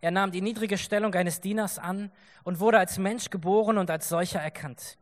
[0.00, 2.10] er nahm die niedrige Stellung eines Dieners an
[2.42, 4.98] und wurde als Mensch geboren und als solcher erkannt.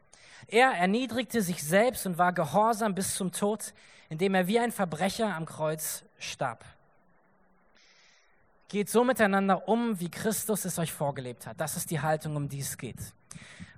[0.47, 3.73] Er erniedrigte sich selbst und war gehorsam bis zum Tod,
[4.11, 6.65] indem er wie ein Verbrecher am Kreuz starb.
[8.69, 11.59] Geht so miteinander um, wie Christus es euch vorgelebt hat.
[11.59, 12.99] Das ist die Haltung, um die es geht.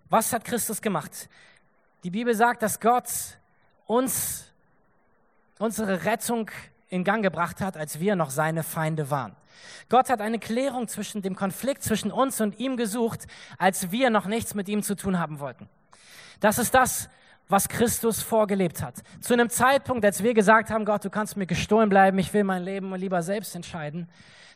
[0.08, 1.28] Was hat Christus gemacht?
[2.04, 3.06] Die Bibel sagt, dass Gott
[3.86, 4.46] uns
[5.58, 6.50] unsere Rettung
[6.88, 9.36] in Gang gebracht hat, als wir noch seine Feinde waren.
[9.88, 14.26] Gott hat eine Klärung zwischen dem Konflikt zwischen uns und ihm gesucht, als wir noch
[14.26, 15.68] nichts mit ihm zu tun haben wollten.
[16.40, 17.08] Das ist das,
[17.48, 18.96] was Christus vorgelebt hat.
[19.20, 22.42] Zu einem Zeitpunkt, als wir gesagt haben, Gott, du kannst mir gestohlen bleiben, ich will
[22.42, 24.08] mein Leben lieber selbst entscheiden.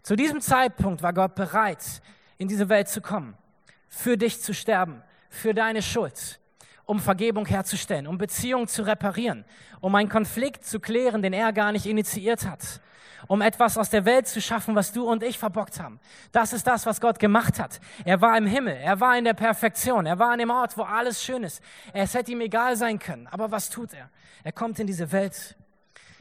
[0.03, 2.03] Zu diesem Zeitpunkt war Gott bereit,
[2.39, 3.37] in diese Welt zu kommen,
[3.89, 6.41] für dich zu sterben, für deine Schuld
[6.87, 9.45] um Vergebung herzustellen, um Beziehungen zu reparieren,
[9.81, 12.81] um einen Konflikt zu klären, den er gar nicht initiiert hat,
[13.27, 15.99] um etwas aus der Welt zu schaffen, was du und ich verbockt haben.
[16.31, 17.81] Das ist das, was Gott gemacht hat.
[18.05, 20.83] Er war im Himmel, er war in der Perfektion, er war an dem Ort, wo
[20.83, 21.61] alles schön ist.
[21.93, 23.27] Es hätte ihm egal sein können.
[23.27, 24.09] Aber was tut er?
[24.45, 25.57] Er kommt in diese Welt,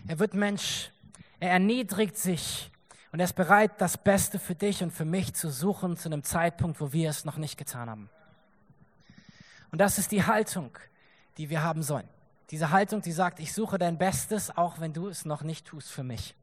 [0.08, 0.92] er wird Mensch,
[1.40, 2.72] er erniedrigt sich
[3.16, 6.24] Und er ist bereit, das Beste für dich und für mich zu suchen zu einem
[6.24, 8.10] Zeitpunkt, wo wir es noch nicht getan haben.
[9.76, 10.72] Und das ist die Haltung,
[11.38, 12.08] die wir haben sollen.
[12.50, 15.92] Diese Haltung, die sagt, ich suche dein Bestes, auch wenn du es noch nicht tust
[15.92, 16.34] für mich.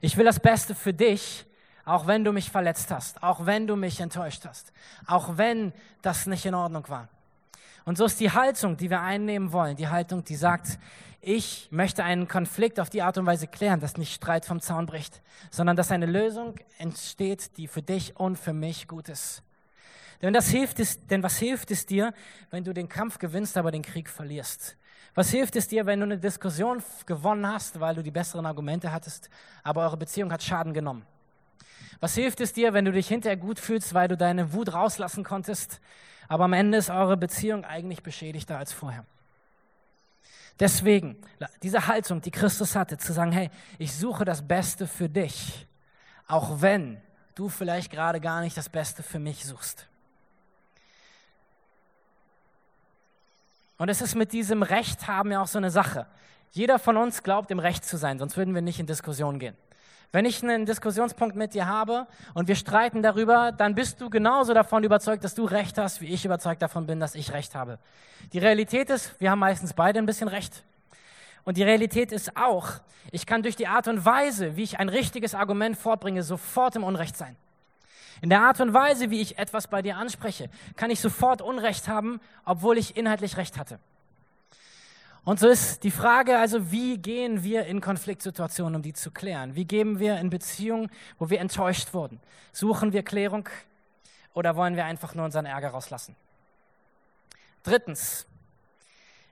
[0.00, 1.46] Ich will das Beste für dich,
[1.84, 4.72] auch wenn du mich verletzt hast, auch wenn du mich enttäuscht hast,
[5.06, 7.08] auch wenn das nicht in Ordnung war.
[7.84, 10.80] Und so ist die Haltung, die wir einnehmen wollen, die Haltung, die sagt,
[11.20, 14.86] ich möchte einen Konflikt auf die Art und Weise klären, dass nicht Streit vom Zaun
[14.86, 19.44] bricht, sondern dass eine Lösung entsteht, die für dich und für mich gut ist.
[20.22, 22.12] Denn, das hilft es, denn was hilft es dir,
[22.50, 24.76] wenn du den Kampf gewinnst, aber den Krieg verlierst?
[25.14, 28.92] Was hilft es dir, wenn du eine Diskussion gewonnen hast, weil du die besseren Argumente
[28.92, 29.30] hattest,
[29.62, 31.04] aber eure Beziehung hat Schaden genommen?
[32.00, 35.24] Was hilft es dir, wenn du dich hinterher gut fühlst, weil du deine Wut rauslassen
[35.24, 35.80] konntest,
[36.28, 39.04] aber am Ende ist eure Beziehung eigentlich beschädigter als vorher?
[40.58, 41.16] Deswegen,
[41.62, 45.66] diese Haltung, die Christus hatte, zu sagen, hey, ich suche das Beste für dich,
[46.26, 47.00] auch wenn
[47.34, 49.89] du vielleicht gerade gar nicht das Beste für mich suchst.
[53.80, 56.06] Und es ist mit diesem Recht haben ja auch so eine Sache.
[56.50, 59.56] Jeder von uns glaubt, im Recht zu sein, sonst würden wir nicht in Diskussion gehen.
[60.12, 64.52] Wenn ich einen Diskussionspunkt mit dir habe und wir streiten darüber, dann bist du genauso
[64.52, 67.78] davon überzeugt, dass du Recht hast, wie ich überzeugt davon bin, dass ich Recht habe.
[68.34, 70.62] Die Realität ist, wir haben meistens beide ein bisschen Recht.
[71.44, 72.68] Und die Realität ist auch,
[73.12, 76.84] ich kann durch die Art und Weise, wie ich ein richtiges Argument fortbringe, sofort im
[76.84, 77.34] Unrecht sein.
[78.20, 81.88] In der Art und Weise, wie ich etwas bei dir anspreche, kann ich sofort Unrecht
[81.88, 83.78] haben, obwohl ich inhaltlich Recht hatte.
[85.24, 89.54] Und so ist die Frage also, wie gehen wir in Konfliktsituationen, um die zu klären?
[89.54, 92.20] Wie gehen wir in Beziehungen, wo wir enttäuscht wurden?
[92.52, 93.48] Suchen wir Klärung
[94.32, 96.16] oder wollen wir einfach nur unseren Ärger rauslassen?
[97.62, 98.26] Drittens,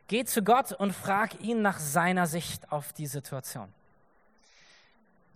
[0.07, 3.73] geh zu Gott und frag ihn nach seiner Sicht auf die Situation.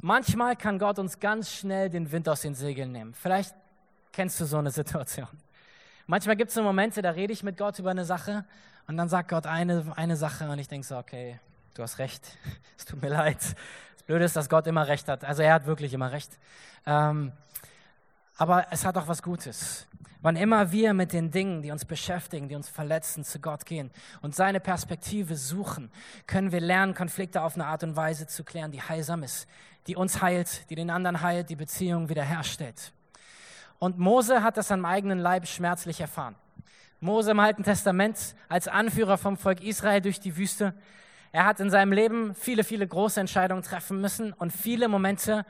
[0.04, 3.14] Manchmal kann Gott uns ganz schnell den Wind aus den Segeln nehmen.
[3.14, 3.54] Vielleicht
[4.10, 5.28] kennst du so eine Situation.
[6.08, 8.44] Manchmal gibt es so Momente, da rede ich mit Gott über eine Sache
[8.88, 11.38] und dann sagt Gott eine, eine Sache und ich denke so, okay,
[11.74, 12.36] du hast recht,
[12.76, 13.38] es tut mir leid.
[13.38, 15.24] Das Blöde ist, dass Gott immer recht hat.
[15.24, 16.36] Also er hat wirklich immer recht.
[16.84, 17.30] Ähm,
[18.36, 19.86] aber es hat auch was Gutes.
[20.20, 23.92] Wann immer wir mit den Dingen, die uns beschäftigen, die uns verletzen, zu Gott gehen
[24.20, 25.92] und seine Perspektive suchen,
[26.26, 29.48] können wir lernen, Konflikte auf eine Art und Weise zu klären, die heilsam ist,
[29.86, 32.92] die uns heilt, die den anderen heilt, die Beziehung wiederherstellt.
[33.78, 36.36] Und Mose hat das am eigenen Leib schmerzlich erfahren.
[37.00, 40.72] Mose im Alten Testament als Anführer vom Volk Israel durch die Wüste.
[41.32, 45.44] Er hat in seinem Leben viele, viele große Entscheidungen treffen müssen und viele Momente,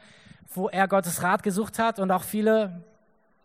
[0.54, 2.82] wo er Gottes Rat gesucht hat und auch viele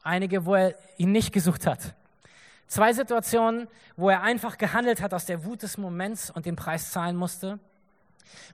[0.03, 1.95] einige, wo er ihn nicht gesucht hat.
[2.67, 6.91] Zwei Situationen, wo er einfach gehandelt hat aus der Wut des Moments und den Preis
[6.91, 7.59] zahlen musste,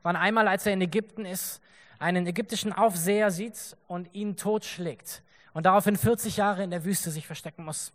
[0.01, 1.61] waren einmal, als er in Ägypten ist,
[2.03, 7.25] einen ägyptischen Aufseher sieht und ihn totschlägt und daraufhin 40 Jahre in der Wüste sich
[7.25, 7.93] verstecken muss.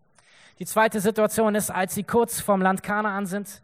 [0.59, 3.61] Die zweite Situation ist, als sie kurz vorm Land Kanaan sind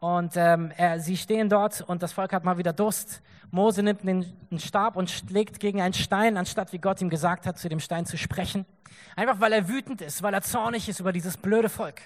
[0.00, 3.22] und ähm, er, sie stehen dort und das Volk hat mal wieder Durst.
[3.52, 7.46] Mose nimmt den, den Stab und schlägt gegen einen Stein, anstatt wie Gott ihm gesagt
[7.46, 8.66] hat, zu dem Stein zu sprechen.
[9.14, 12.02] Einfach weil er wütend ist, weil er zornig ist über dieses blöde Volk.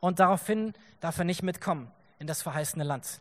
[0.00, 3.20] Und daraufhin darf er nicht mitkommen in das verheißene Land.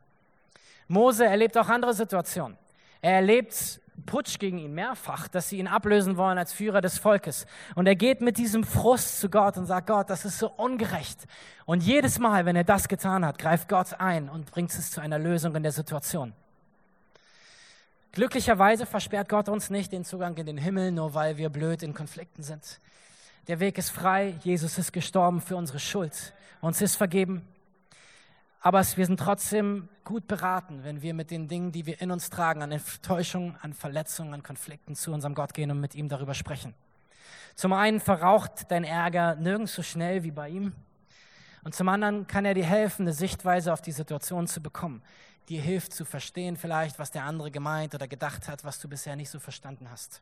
[0.88, 2.58] Mose erlebt auch andere Situationen.
[3.04, 7.46] Er erlebt Putsch gegen ihn mehrfach, dass sie ihn ablösen wollen als Führer des Volkes.
[7.76, 11.26] Und er geht mit diesem Frust zu Gott und sagt, Gott, das ist so ungerecht.
[11.66, 15.02] Und jedes Mal, wenn er das getan hat, greift Gott ein und bringt es zu
[15.02, 16.32] einer Lösung in der Situation.
[18.14, 21.94] Glücklicherweise versperrt Gott uns nicht den Zugang in den Himmel, nur weil wir blöd in
[21.94, 22.80] Konflikten sind.
[23.50, 27.46] Der Weg ist frei, Jesus ist gestorben für unsere Schuld, uns ist vergeben.
[28.64, 32.32] Aber wir sind trotzdem gut beraten, wenn wir mit den Dingen, die wir in uns
[32.32, 36.34] tragen, an Enttäuschungen, an Verletzungen, an Konflikten zu unserem Gott gehen und mit ihm darüber
[36.34, 36.74] sprechen.
[37.54, 40.74] Zum einen verraucht dein Ärger nirgends so schnell wie bei ihm.
[41.64, 45.04] Und zum anderen kann er dir helfen, eine Sichtweise auf die Situation zu bekommen
[45.50, 49.16] dir hilft zu verstehen vielleicht, was der andere gemeint oder gedacht hat, was du bisher
[49.16, 50.22] nicht so verstanden hast.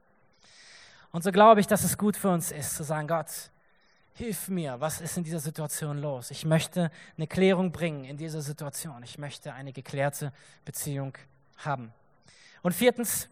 [1.11, 3.51] Und so glaube ich, dass es gut für uns ist, zu sagen, Gott,
[4.21, 6.29] hilf mir, was ist in dieser Situation los?
[6.29, 9.01] Ich möchte eine Klärung bringen in dieser Situation.
[9.01, 10.31] Ich möchte eine geklärte
[10.63, 11.17] Beziehung
[11.57, 11.91] haben.
[12.61, 13.29] Und viertens,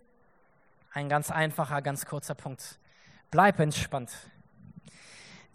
[0.92, 2.80] ein ganz einfacher, ganz kurzer Punkt.
[3.30, 4.12] Bleib entspannt.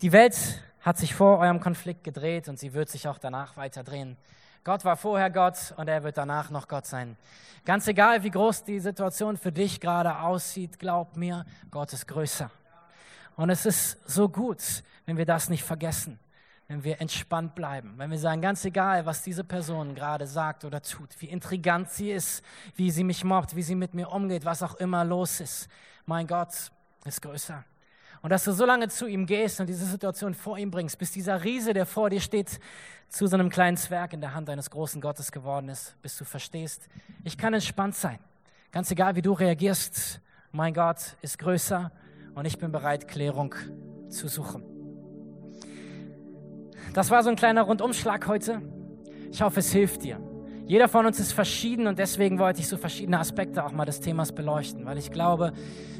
[0.03, 0.37] Die Welt
[0.83, 4.17] hat sich vor eurem Konflikt gedreht und sie wird sich auch danach weiter drehen.
[4.63, 7.17] Gott war vorher Gott und er wird danach noch Gott sein.
[7.65, 12.53] Ganz egal, wie groß die Situation für dich gerade aussieht, glaub mir, Gott ist größer.
[13.37, 16.19] Und es ist so gut, wenn wir das nicht vergessen,
[16.69, 20.81] wenn wir entspannt bleiben, wenn wir sagen, ganz egal, was diese Person gerade sagt oder
[20.81, 22.43] tut, wie intrigant sie ist,
[22.77, 25.69] wie sie mich mobbt, wie sie mit mir umgeht, was auch immer los ist.
[26.07, 26.71] mein Gott
[27.05, 27.65] ist größer.
[28.23, 31.11] Und dass du so lange zu ihm gehst und diese Situation vor ihm bringst, bis
[31.11, 32.59] dieser Riese, der vor dir steht,
[33.11, 36.25] zu so einem kleinen Zwerg in der Hand eines großen Gottes geworden ist, bis du
[36.25, 36.89] verstehst,
[37.23, 38.19] ich kann entspannt sein.
[38.73, 40.21] Ganz egal, wie du reagierst,
[40.53, 41.93] mein Gott ist größer
[42.35, 43.55] und ich bin bereit, Klärung
[44.09, 44.63] zu suchen.
[46.93, 48.63] Das war so ein kleiner Rundumschlag heute.
[49.33, 50.21] Ich hoffe, es hilft dir.
[50.67, 54.01] Jeder von uns ist verschieden und deswegen wollte ich so verschiedene Aspekte auch mal des
[54.01, 55.53] Themas beleuchten, weil ich glaube,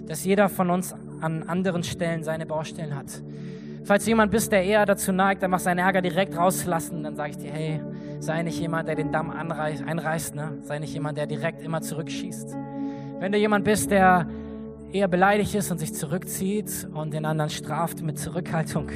[0.07, 3.23] dass jeder von uns an anderen Stellen seine Baustellen hat.
[3.85, 7.33] Falls du jemand bist, der eher dazu neigt, einfach seinen Ärger direkt rauszulassen, dann sage
[7.33, 7.83] ich dir, hey,
[8.21, 10.59] sei nicht jemand, der den Damm einreißt, ne?
[10.63, 12.57] sei nicht jemand, der direkt immer zurückschießt.
[13.19, 14.27] Wenn du jemand bist, der
[14.95, 18.91] eher beleidigt ist und sich zurückzieht und den anderen straft mit Zurückhaltung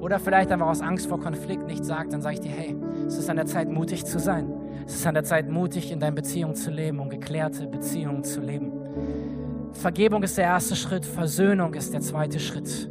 [0.00, 3.16] oder vielleicht einfach aus Angst vor Konflikt nicht sagt, dann sage ich dir, hey, es
[3.16, 4.52] ist an der Zeit, mutig zu sein.
[4.84, 8.40] Es ist an der Zeit, mutig in deinen Beziehungen zu leben und geklärte Beziehungen zu
[8.40, 8.72] leben.
[9.74, 12.90] Vergebung ist der erste Schritt, Versöhnung ist der zweite Schritt.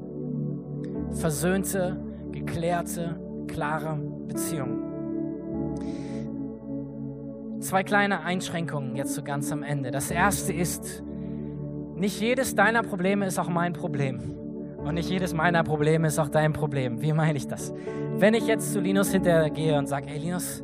[1.12, 4.80] Versöhnte, geklärte, klare Beziehungen.
[7.60, 9.92] Zwei kleine Einschränkungen jetzt so ganz am Ende.
[9.92, 11.04] Das erste ist,
[12.02, 14.20] nicht jedes deiner Probleme ist auch mein Problem.
[14.78, 17.00] Und nicht jedes meiner Probleme ist auch dein Problem.
[17.00, 17.72] Wie meine ich das?
[18.18, 20.64] Wenn ich jetzt zu Linus hintergehe und sage, ey Linus,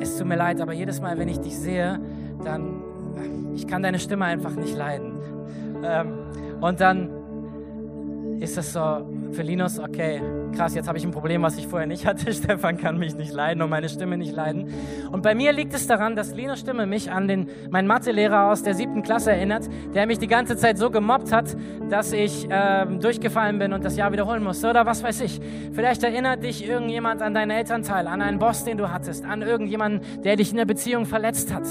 [0.00, 2.00] es tut mir leid, aber jedes Mal, wenn ich dich sehe,
[2.42, 2.82] dann,
[3.54, 5.20] ich kann deine Stimme einfach nicht leiden.
[5.84, 6.12] Ähm,
[6.60, 10.20] und dann ist das so für Linus, okay,
[10.54, 12.32] krass, jetzt habe ich ein Problem, was ich vorher nicht hatte.
[12.32, 14.68] Stefan kann mich nicht leiden und meine Stimme nicht leiden.
[15.10, 18.62] Und bei mir liegt es daran, dass Linus Stimme mich an den, meinen Mathelehrer aus
[18.62, 21.56] der siebten Klasse erinnert, der mich die ganze Zeit so gemobbt hat,
[21.90, 25.40] dass ich ähm, durchgefallen bin und das Jahr wiederholen musste oder was weiß ich.
[25.72, 30.00] Vielleicht erinnert dich irgendjemand an deinen Elternteil, an einen Boss, den du hattest, an irgendjemanden,
[30.22, 31.64] der dich in der Beziehung verletzt hat.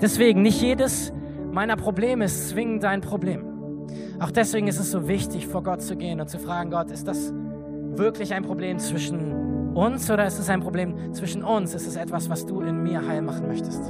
[0.00, 1.12] Deswegen, nicht jedes
[1.52, 3.49] meiner Probleme ist zwingend dein Problem.
[4.20, 7.08] Auch deswegen ist es so wichtig, vor Gott zu gehen und zu fragen, Gott, ist
[7.08, 7.32] das
[7.96, 11.74] wirklich ein Problem zwischen uns oder ist es ein Problem zwischen uns?
[11.74, 13.80] Ist es etwas, was du in mir heil machen möchtest?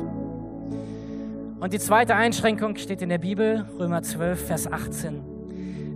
[1.58, 5.20] Und die zweite Einschränkung steht in der Bibel, Römer 12, Vers 18.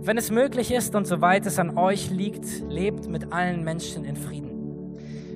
[0.03, 4.17] Wenn es möglich ist und soweit es an euch liegt, lebt mit allen Menschen in
[4.17, 4.51] Frieden.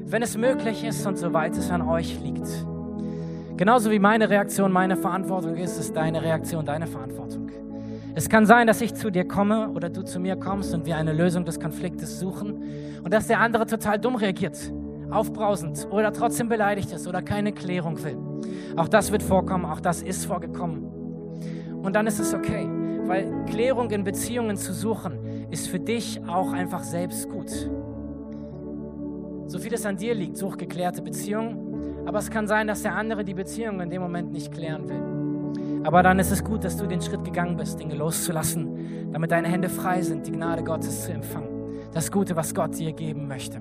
[0.07, 2.47] Wenn es möglich ist und soweit es an euch liegt.
[3.55, 7.48] Genauso wie meine Reaktion meine Verantwortung ist, ist deine Reaktion deine Verantwortung.
[8.19, 10.97] Es kann sein, dass ich zu dir komme oder du zu mir kommst und wir
[10.97, 12.61] eine Lösung des Konfliktes suchen
[13.01, 14.57] und dass der andere total dumm reagiert,
[15.09, 18.17] aufbrausend oder trotzdem beleidigt ist oder keine Klärung will.
[18.75, 20.83] Auch das wird vorkommen, auch das ist vorgekommen.
[21.81, 22.67] Und dann ist es okay,
[23.05, 27.69] weil Klärung in Beziehungen zu suchen, ist für dich auch einfach selbst gut.
[29.45, 32.95] So viel es an dir liegt, such geklärte Beziehungen, aber es kann sein, dass der
[32.95, 35.28] andere die Beziehung in dem Moment nicht klären will.
[35.83, 39.47] Aber dann ist es gut, dass du den Schritt gegangen bist, Dinge loszulassen, damit deine
[39.47, 41.49] Hände frei sind, die Gnade Gottes zu empfangen.
[41.93, 43.59] Das Gute, was Gott dir geben möchte.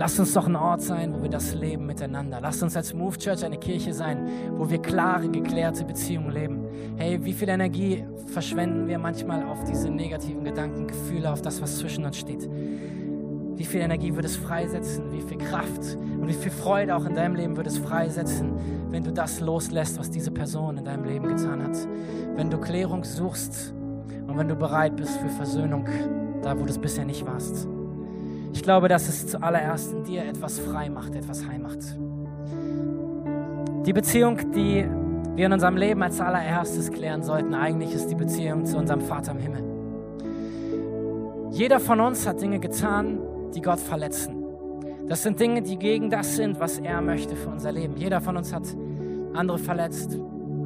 [0.00, 2.38] Lass uns doch ein Ort sein, wo wir das leben miteinander.
[2.40, 6.64] Lass uns als Move Church eine Kirche sein, wo wir klare, geklärte Beziehungen leben.
[6.96, 11.76] Hey, wie viel Energie verschwenden wir manchmal auf diese negativen Gedanken, Gefühle, auf das, was
[11.76, 12.48] zwischen uns steht?
[13.60, 17.14] Wie viel Energie würde es freisetzen, wie viel Kraft und wie viel Freude auch in
[17.14, 18.54] deinem Leben würde es freisetzen,
[18.90, 21.76] wenn du das loslässt, was diese Person in deinem Leben getan hat.
[22.36, 23.74] Wenn du Klärung suchst
[24.26, 25.84] und wenn du bereit bist für Versöhnung,
[26.40, 27.68] da wo du es bisher nicht warst.
[28.54, 31.98] Ich glaube, dass es zuallererst in dir etwas frei macht, etwas heim macht.
[33.84, 34.86] Die Beziehung, die
[35.36, 39.32] wir in unserem Leben als allererstes klären sollten, eigentlich ist die Beziehung zu unserem Vater
[39.32, 39.64] im Himmel.
[41.50, 43.18] Jeder von uns hat Dinge getan,
[43.54, 44.36] die Gott verletzen.
[45.08, 47.96] Das sind Dinge, die gegen das sind, was er möchte für unser Leben.
[47.96, 48.62] Jeder von uns hat
[49.34, 50.18] andere verletzt,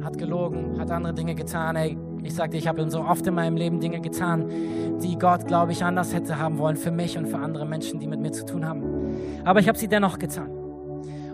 [0.03, 1.75] hat gelogen, hat andere Dinge getan.
[1.75, 4.45] Ey, ich sagte, ich habe so oft in meinem Leben Dinge getan,
[5.01, 8.07] die Gott, glaube ich, anders hätte haben wollen für mich und für andere Menschen, die
[8.07, 8.83] mit mir zu tun haben.
[9.43, 10.49] Aber ich habe sie dennoch getan.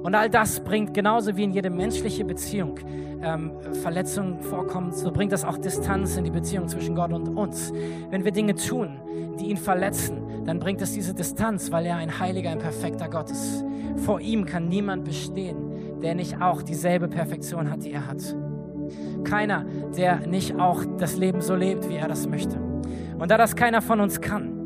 [0.03, 2.79] Und all das bringt genauso wie in jede menschliche Beziehung
[3.21, 3.51] ähm,
[3.83, 7.71] Verletzungen vorkommen, so bringt das auch Distanz in die Beziehung zwischen Gott und uns.
[8.09, 8.99] Wenn wir Dinge tun,
[9.39, 13.29] die ihn verletzen, dann bringt es diese Distanz, weil er ein heiliger, ein perfekter Gott
[13.29, 13.63] ist.
[13.97, 18.35] Vor ihm kann niemand bestehen, der nicht auch dieselbe Perfektion hat, die er hat.
[19.23, 22.57] Keiner, der nicht auch das Leben so lebt, wie er das möchte.
[23.19, 24.61] Und da das keiner von uns kann,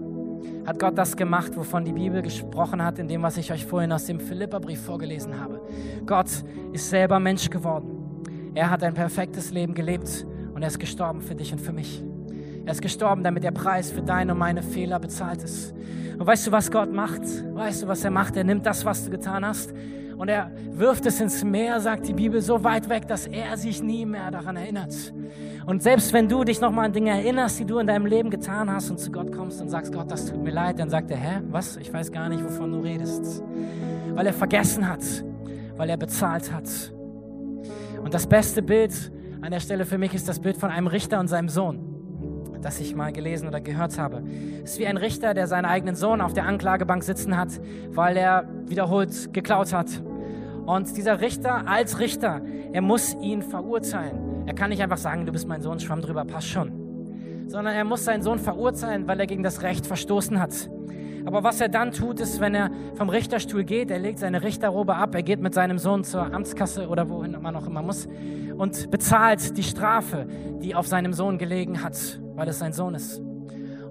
[0.65, 3.91] hat Gott das gemacht, wovon die Bibel gesprochen hat, in dem, was ich euch vorhin
[3.91, 5.61] aus dem Philipperbrief vorgelesen habe.
[6.05, 6.29] Gott
[6.71, 8.23] ist selber Mensch geworden.
[8.55, 12.03] Er hat ein perfektes Leben gelebt und er ist gestorben für dich und für mich.
[12.65, 15.73] Er ist gestorben, damit der Preis für deine und meine Fehler bezahlt ist.
[16.17, 17.21] Und weißt du, was Gott macht?
[17.53, 18.35] Weißt du, was er macht?
[18.37, 19.73] Er nimmt das, was du getan hast,
[20.17, 23.83] und er wirft es ins Meer, sagt die Bibel, so weit weg, dass er sich
[23.83, 25.13] nie mehr daran erinnert.
[25.65, 28.71] Und selbst wenn du dich nochmal an Dinge erinnerst, die du in deinem Leben getan
[28.71, 31.17] hast und zu Gott kommst und sagst, Gott, das tut mir leid, dann sagt er,
[31.17, 31.75] hä, was?
[31.77, 33.43] Ich weiß gar nicht, wovon du redest.
[34.13, 35.01] Weil er vergessen hat,
[35.75, 36.69] weil er bezahlt hat.
[38.01, 39.11] Und das beste Bild
[39.41, 41.94] an der Stelle für mich ist das Bild von einem Richter und seinem Sohn
[42.65, 44.23] das ich mal gelesen oder gehört habe.
[44.63, 47.49] Es ist wie ein Richter, der seinen eigenen Sohn auf der Anklagebank sitzen hat,
[47.91, 50.01] weil er wiederholt geklaut hat.
[50.65, 52.41] Und dieser Richter als Richter,
[52.73, 54.47] er muss ihn verurteilen.
[54.47, 56.71] Er kann nicht einfach sagen, du bist mein Sohn, schwamm drüber, passt schon.
[57.45, 60.67] Sondern er muss seinen Sohn verurteilen, weil er gegen das Recht verstoßen hat.
[61.23, 64.95] Aber was er dann tut, ist, wenn er vom Richterstuhl geht, er legt seine Richterrobe
[64.95, 68.07] ab, er geht mit seinem Sohn zur Amtskasse oder wohin man auch immer muss
[68.57, 70.25] und bezahlt die Strafe,
[70.63, 73.21] die auf seinem Sohn gelegen hat weil es sein Sohn ist.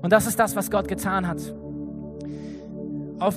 [0.02, 1.40] Und das ist das, was Gott getan hat.
[3.18, 3.36] Auf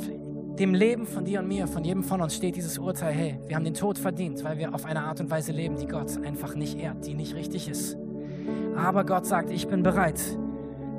[0.59, 3.55] dem Leben von dir und mir, von jedem von uns steht dieses Urteil, hey, wir
[3.55, 6.55] haben den Tod verdient, weil wir auf eine Art und Weise leben, die Gott einfach
[6.55, 7.95] nicht ehrt, die nicht richtig ist.
[8.75, 10.19] Aber Gott sagt, ich bin bereit,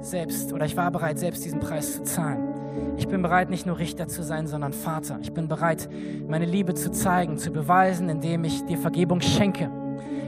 [0.01, 2.49] selbst, oder ich war bereit, selbst diesen Preis zu zahlen.
[2.97, 5.19] Ich bin bereit, nicht nur Richter zu sein, sondern Vater.
[5.23, 5.89] Ich bin bereit,
[6.29, 9.71] meine Liebe zu zeigen, zu beweisen, indem ich dir Vergebung schenke.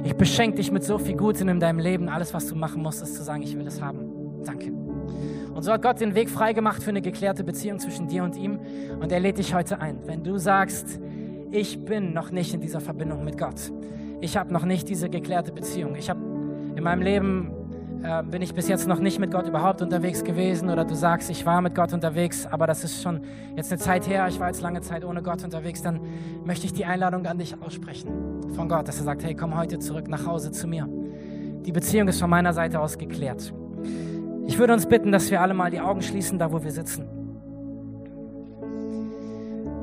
[0.02, 2.08] Ich beschenke dich mit so viel Gutem in deinem Leben.
[2.08, 4.42] Alles, was du machen musst, ist zu sagen, ich will es haben.
[4.44, 4.72] Danke.
[5.54, 8.58] Und so hat Gott den Weg freigemacht für eine geklärte Beziehung zwischen dir und ihm.
[9.00, 9.98] Und er lädt dich heute ein.
[10.06, 11.00] Wenn du sagst,
[11.50, 13.72] ich bin noch nicht in dieser Verbindung mit Gott.
[14.22, 15.96] Ich habe noch nicht diese geklärte Beziehung.
[15.96, 16.20] Ich habe
[16.76, 17.50] in meinem Leben
[18.02, 21.28] äh, bin ich bis jetzt noch nicht mit Gott überhaupt unterwegs gewesen oder du sagst,
[21.28, 23.20] ich war mit Gott unterwegs, aber das ist schon
[23.56, 26.00] jetzt eine Zeit her, ich war jetzt lange Zeit ohne Gott unterwegs, dann
[26.44, 29.78] möchte ich die Einladung an dich aussprechen von Gott, dass er sagt, hey, komm heute
[29.78, 30.88] zurück nach Hause zu mir.
[31.64, 33.52] Die Beziehung ist von meiner Seite aus geklärt.
[34.46, 37.06] Ich würde uns bitten, dass wir alle mal die Augen schließen, da wo wir sitzen.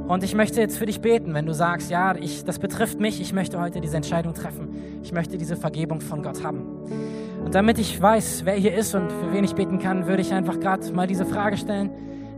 [0.07, 3.19] Und ich möchte jetzt für dich beten, wenn du sagst, ja, ich, das betrifft mich,
[3.19, 4.69] ich möchte heute diese Entscheidung treffen.
[5.03, 6.61] Ich möchte diese Vergebung von Gott haben.
[7.43, 10.33] Und damit ich weiß, wer hier ist und für wen ich beten kann, würde ich
[10.33, 11.91] einfach gerade mal diese Frage stellen,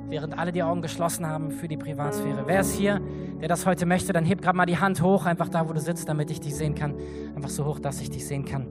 [0.10, 2.44] während alle die Augen geschlossen haben für die Privatsphäre.
[2.46, 3.00] Wer ist hier,
[3.40, 4.12] der das heute möchte?
[4.12, 6.56] Dann heb gerade mal die Hand hoch, einfach da, wo du sitzt, damit ich dich
[6.56, 6.96] sehen kann.
[7.36, 8.68] Einfach so hoch, dass ich dich sehen kann.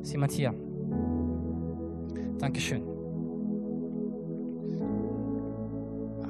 [0.00, 0.54] Ist jemand hier?
[2.38, 2.82] Dankeschön.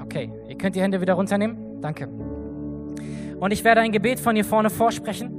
[0.02, 1.80] Okay, ihr könnt die Hände wieder runternehmen.
[1.80, 2.06] Danke.
[2.06, 5.32] Und ich werde ein Gebet von hier vorne vorsprechen.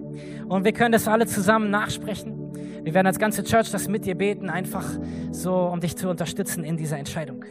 [0.48, 2.54] Und wir können das alle zusammen nachsprechen.
[2.84, 4.86] Wir werden als ganze Church das mit dir beten, einfach
[5.32, 7.46] so, um dich zu unterstützen in dieser Entscheidung.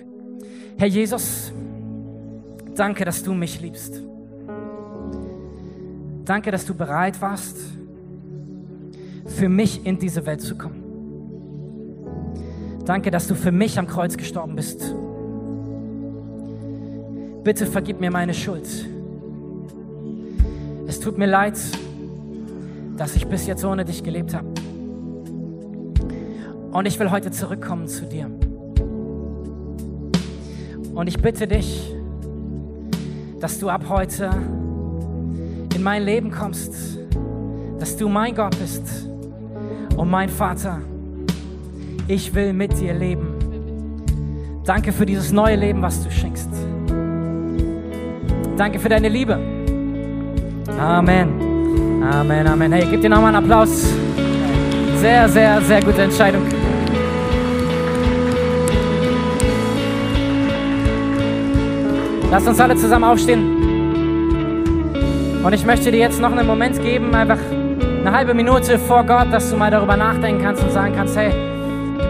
[0.78, 1.52] Herr Jesus,
[2.74, 4.02] danke, dass du mich liebst.
[6.24, 7.58] Danke, dass du bereit warst,
[9.26, 10.82] für mich in diese Welt zu kommen.
[12.84, 14.94] Danke, dass du für mich am Kreuz gestorben bist.
[17.44, 18.68] Bitte vergib mir meine Schuld.
[20.86, 21.58] Es tut mir leid,
[22.96, 24.46] dass ich bis jetzt ohne dich gelebt habe.
[26.72, 28.30] Und ich will heute zurückkommen zu dir.
[30.95, 31.95] Und ich bitte dich,
[33.40, 34.30] dass du ab heute
[35.74, 36.99] in mein Leben kommst,
[37.78, 39.09] dass du mein Gott bist
[39.97, 40.80] und mein Vater.
[42.09, 43.28] Ich will mit dir leben.
[44.64, 46.51] Danke für dieses neue Leben, was du schenkst.
[48.57, 49.38] Danke für deine Liebe.
[50.78, 51.53] Amen.
[52.03, 52.72] Amen, Amen.
[52.72, 53.88] Hey, gib dir nochmal einen Applaus.
[54.97, 56.61] Sehr, sehr, sehr gute Entscheidung.
[62.32, 63.44] Lass uns alle zusammen aufstehen.
[65.44, 69.30] Und ich möchte dir jetzt noch einen Moment geben, einfach eine halbe Minute vor Gott,
[69.30, 71.30] dass du mal darüber nachdenken kannst und sagen kannst, hey,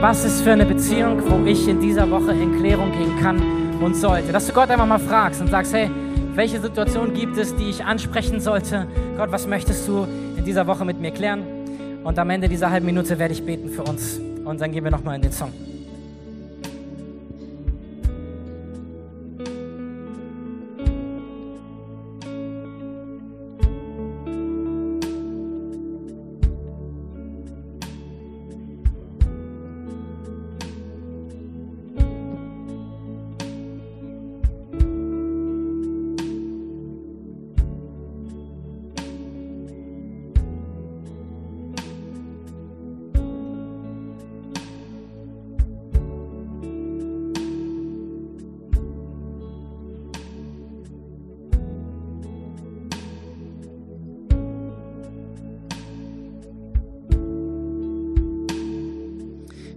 [0.01, 3.43] was ist für eine Beziehung, wo ich in dieser Woche in Klärung gehen kann
[3.83, 4.31] und sollte.
[4.31, 5.91] Dass du Gott einfach mal fragst und sagst, hey,
[6.37, 8.87] welche Situation gibt es, die ich ansprechen sollte?
[9.17, 10.07] Gott, was möchtest du
[10.37, 11.43] in dieser Woche mit mir klären?
[12.05, 14.21] Und am Ende dieser halben Minute werde ich beten für uns.
[14.45, 15.51] Und dann gehen wir nochmal in den Song.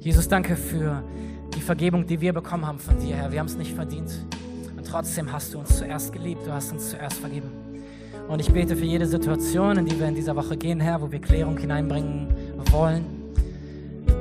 [0.06, 1.02] Jesus, danke für
[1.56, 3.32] die Vergebung, die wir bekommen haben von dir, Herr.
[3.32, 4.12] Wir haben es nicht verdient.
[4.78, 7.50] Und trotzdem hast du uns zuerst geliebt, du hast uns zuerst vergeben.
[8.28, 11.12] Und ich bete für jede Situation, in die wir in dieser Woche gehen, Herr, wo
[11.12, 12.28] wir Klärung hineinbringen
[12.70, 13.04] wollen.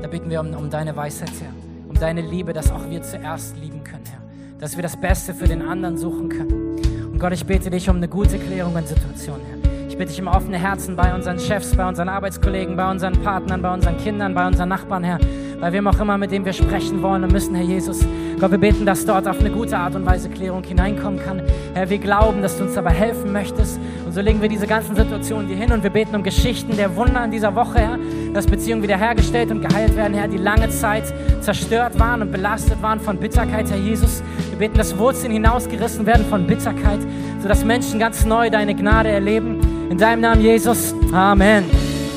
[0.00, 1.52] Da bitten wir um, um deine Weisheit, Herr,
[1.86, 4.22] um deine Liebe, dass auch wir zuerst lieben können, Herr.
[4.58, 6.78] Dass wir das Beste für den anderen suchen können.
[7.12, 9.88] Und Gott, ich bete dich um eine gute Klärung in Situationen, Herr.
[9.90, 13.60] Ich bitte dich um offene Herzen bei unseren Chefs, bei unseren Arbeitskollegen, bei unseren Partnern,
[13.60, 15.18] bei unseren Kindern, bei unseren Nachbarn, Herr
[15.64, 18.06] bei wem auch immer, mit dem wir sprechen wollen und müssen, Herr Jesus.
[18.38, 21.40] Gott, wir beten, dass dort auf eine gute Art und Weise Klärung hineinkommen kann.
[21.72, 23.80] Herr, wir glauben, dass du uns dabei helfen möchtest.
[24.04, 26.94] Und so legen wir diese ganzen Situationen dir hin und wir beten um Geschichten der
[26.96, 27.98] Wunder in dieser Woche, Herr,
[28.34, 31.04] dass Beziehungen wiederhergestellt und geheilt werden, Herr, die lange Zeit
[31.40, 34.22] zerstört waren und belastet waren von Bitterkeit, Herr Jesus.
[34.50, 37.00] Wir beten, dass Wurzeln hinausgerissen werden von Bitterkeit,
[37.40, 39.60] sodass Menschen ganz neu deine Gnade erleben.
[39.88, 40.94] In deinem Namen, Jesus.
[41.10, 41.83] Amen.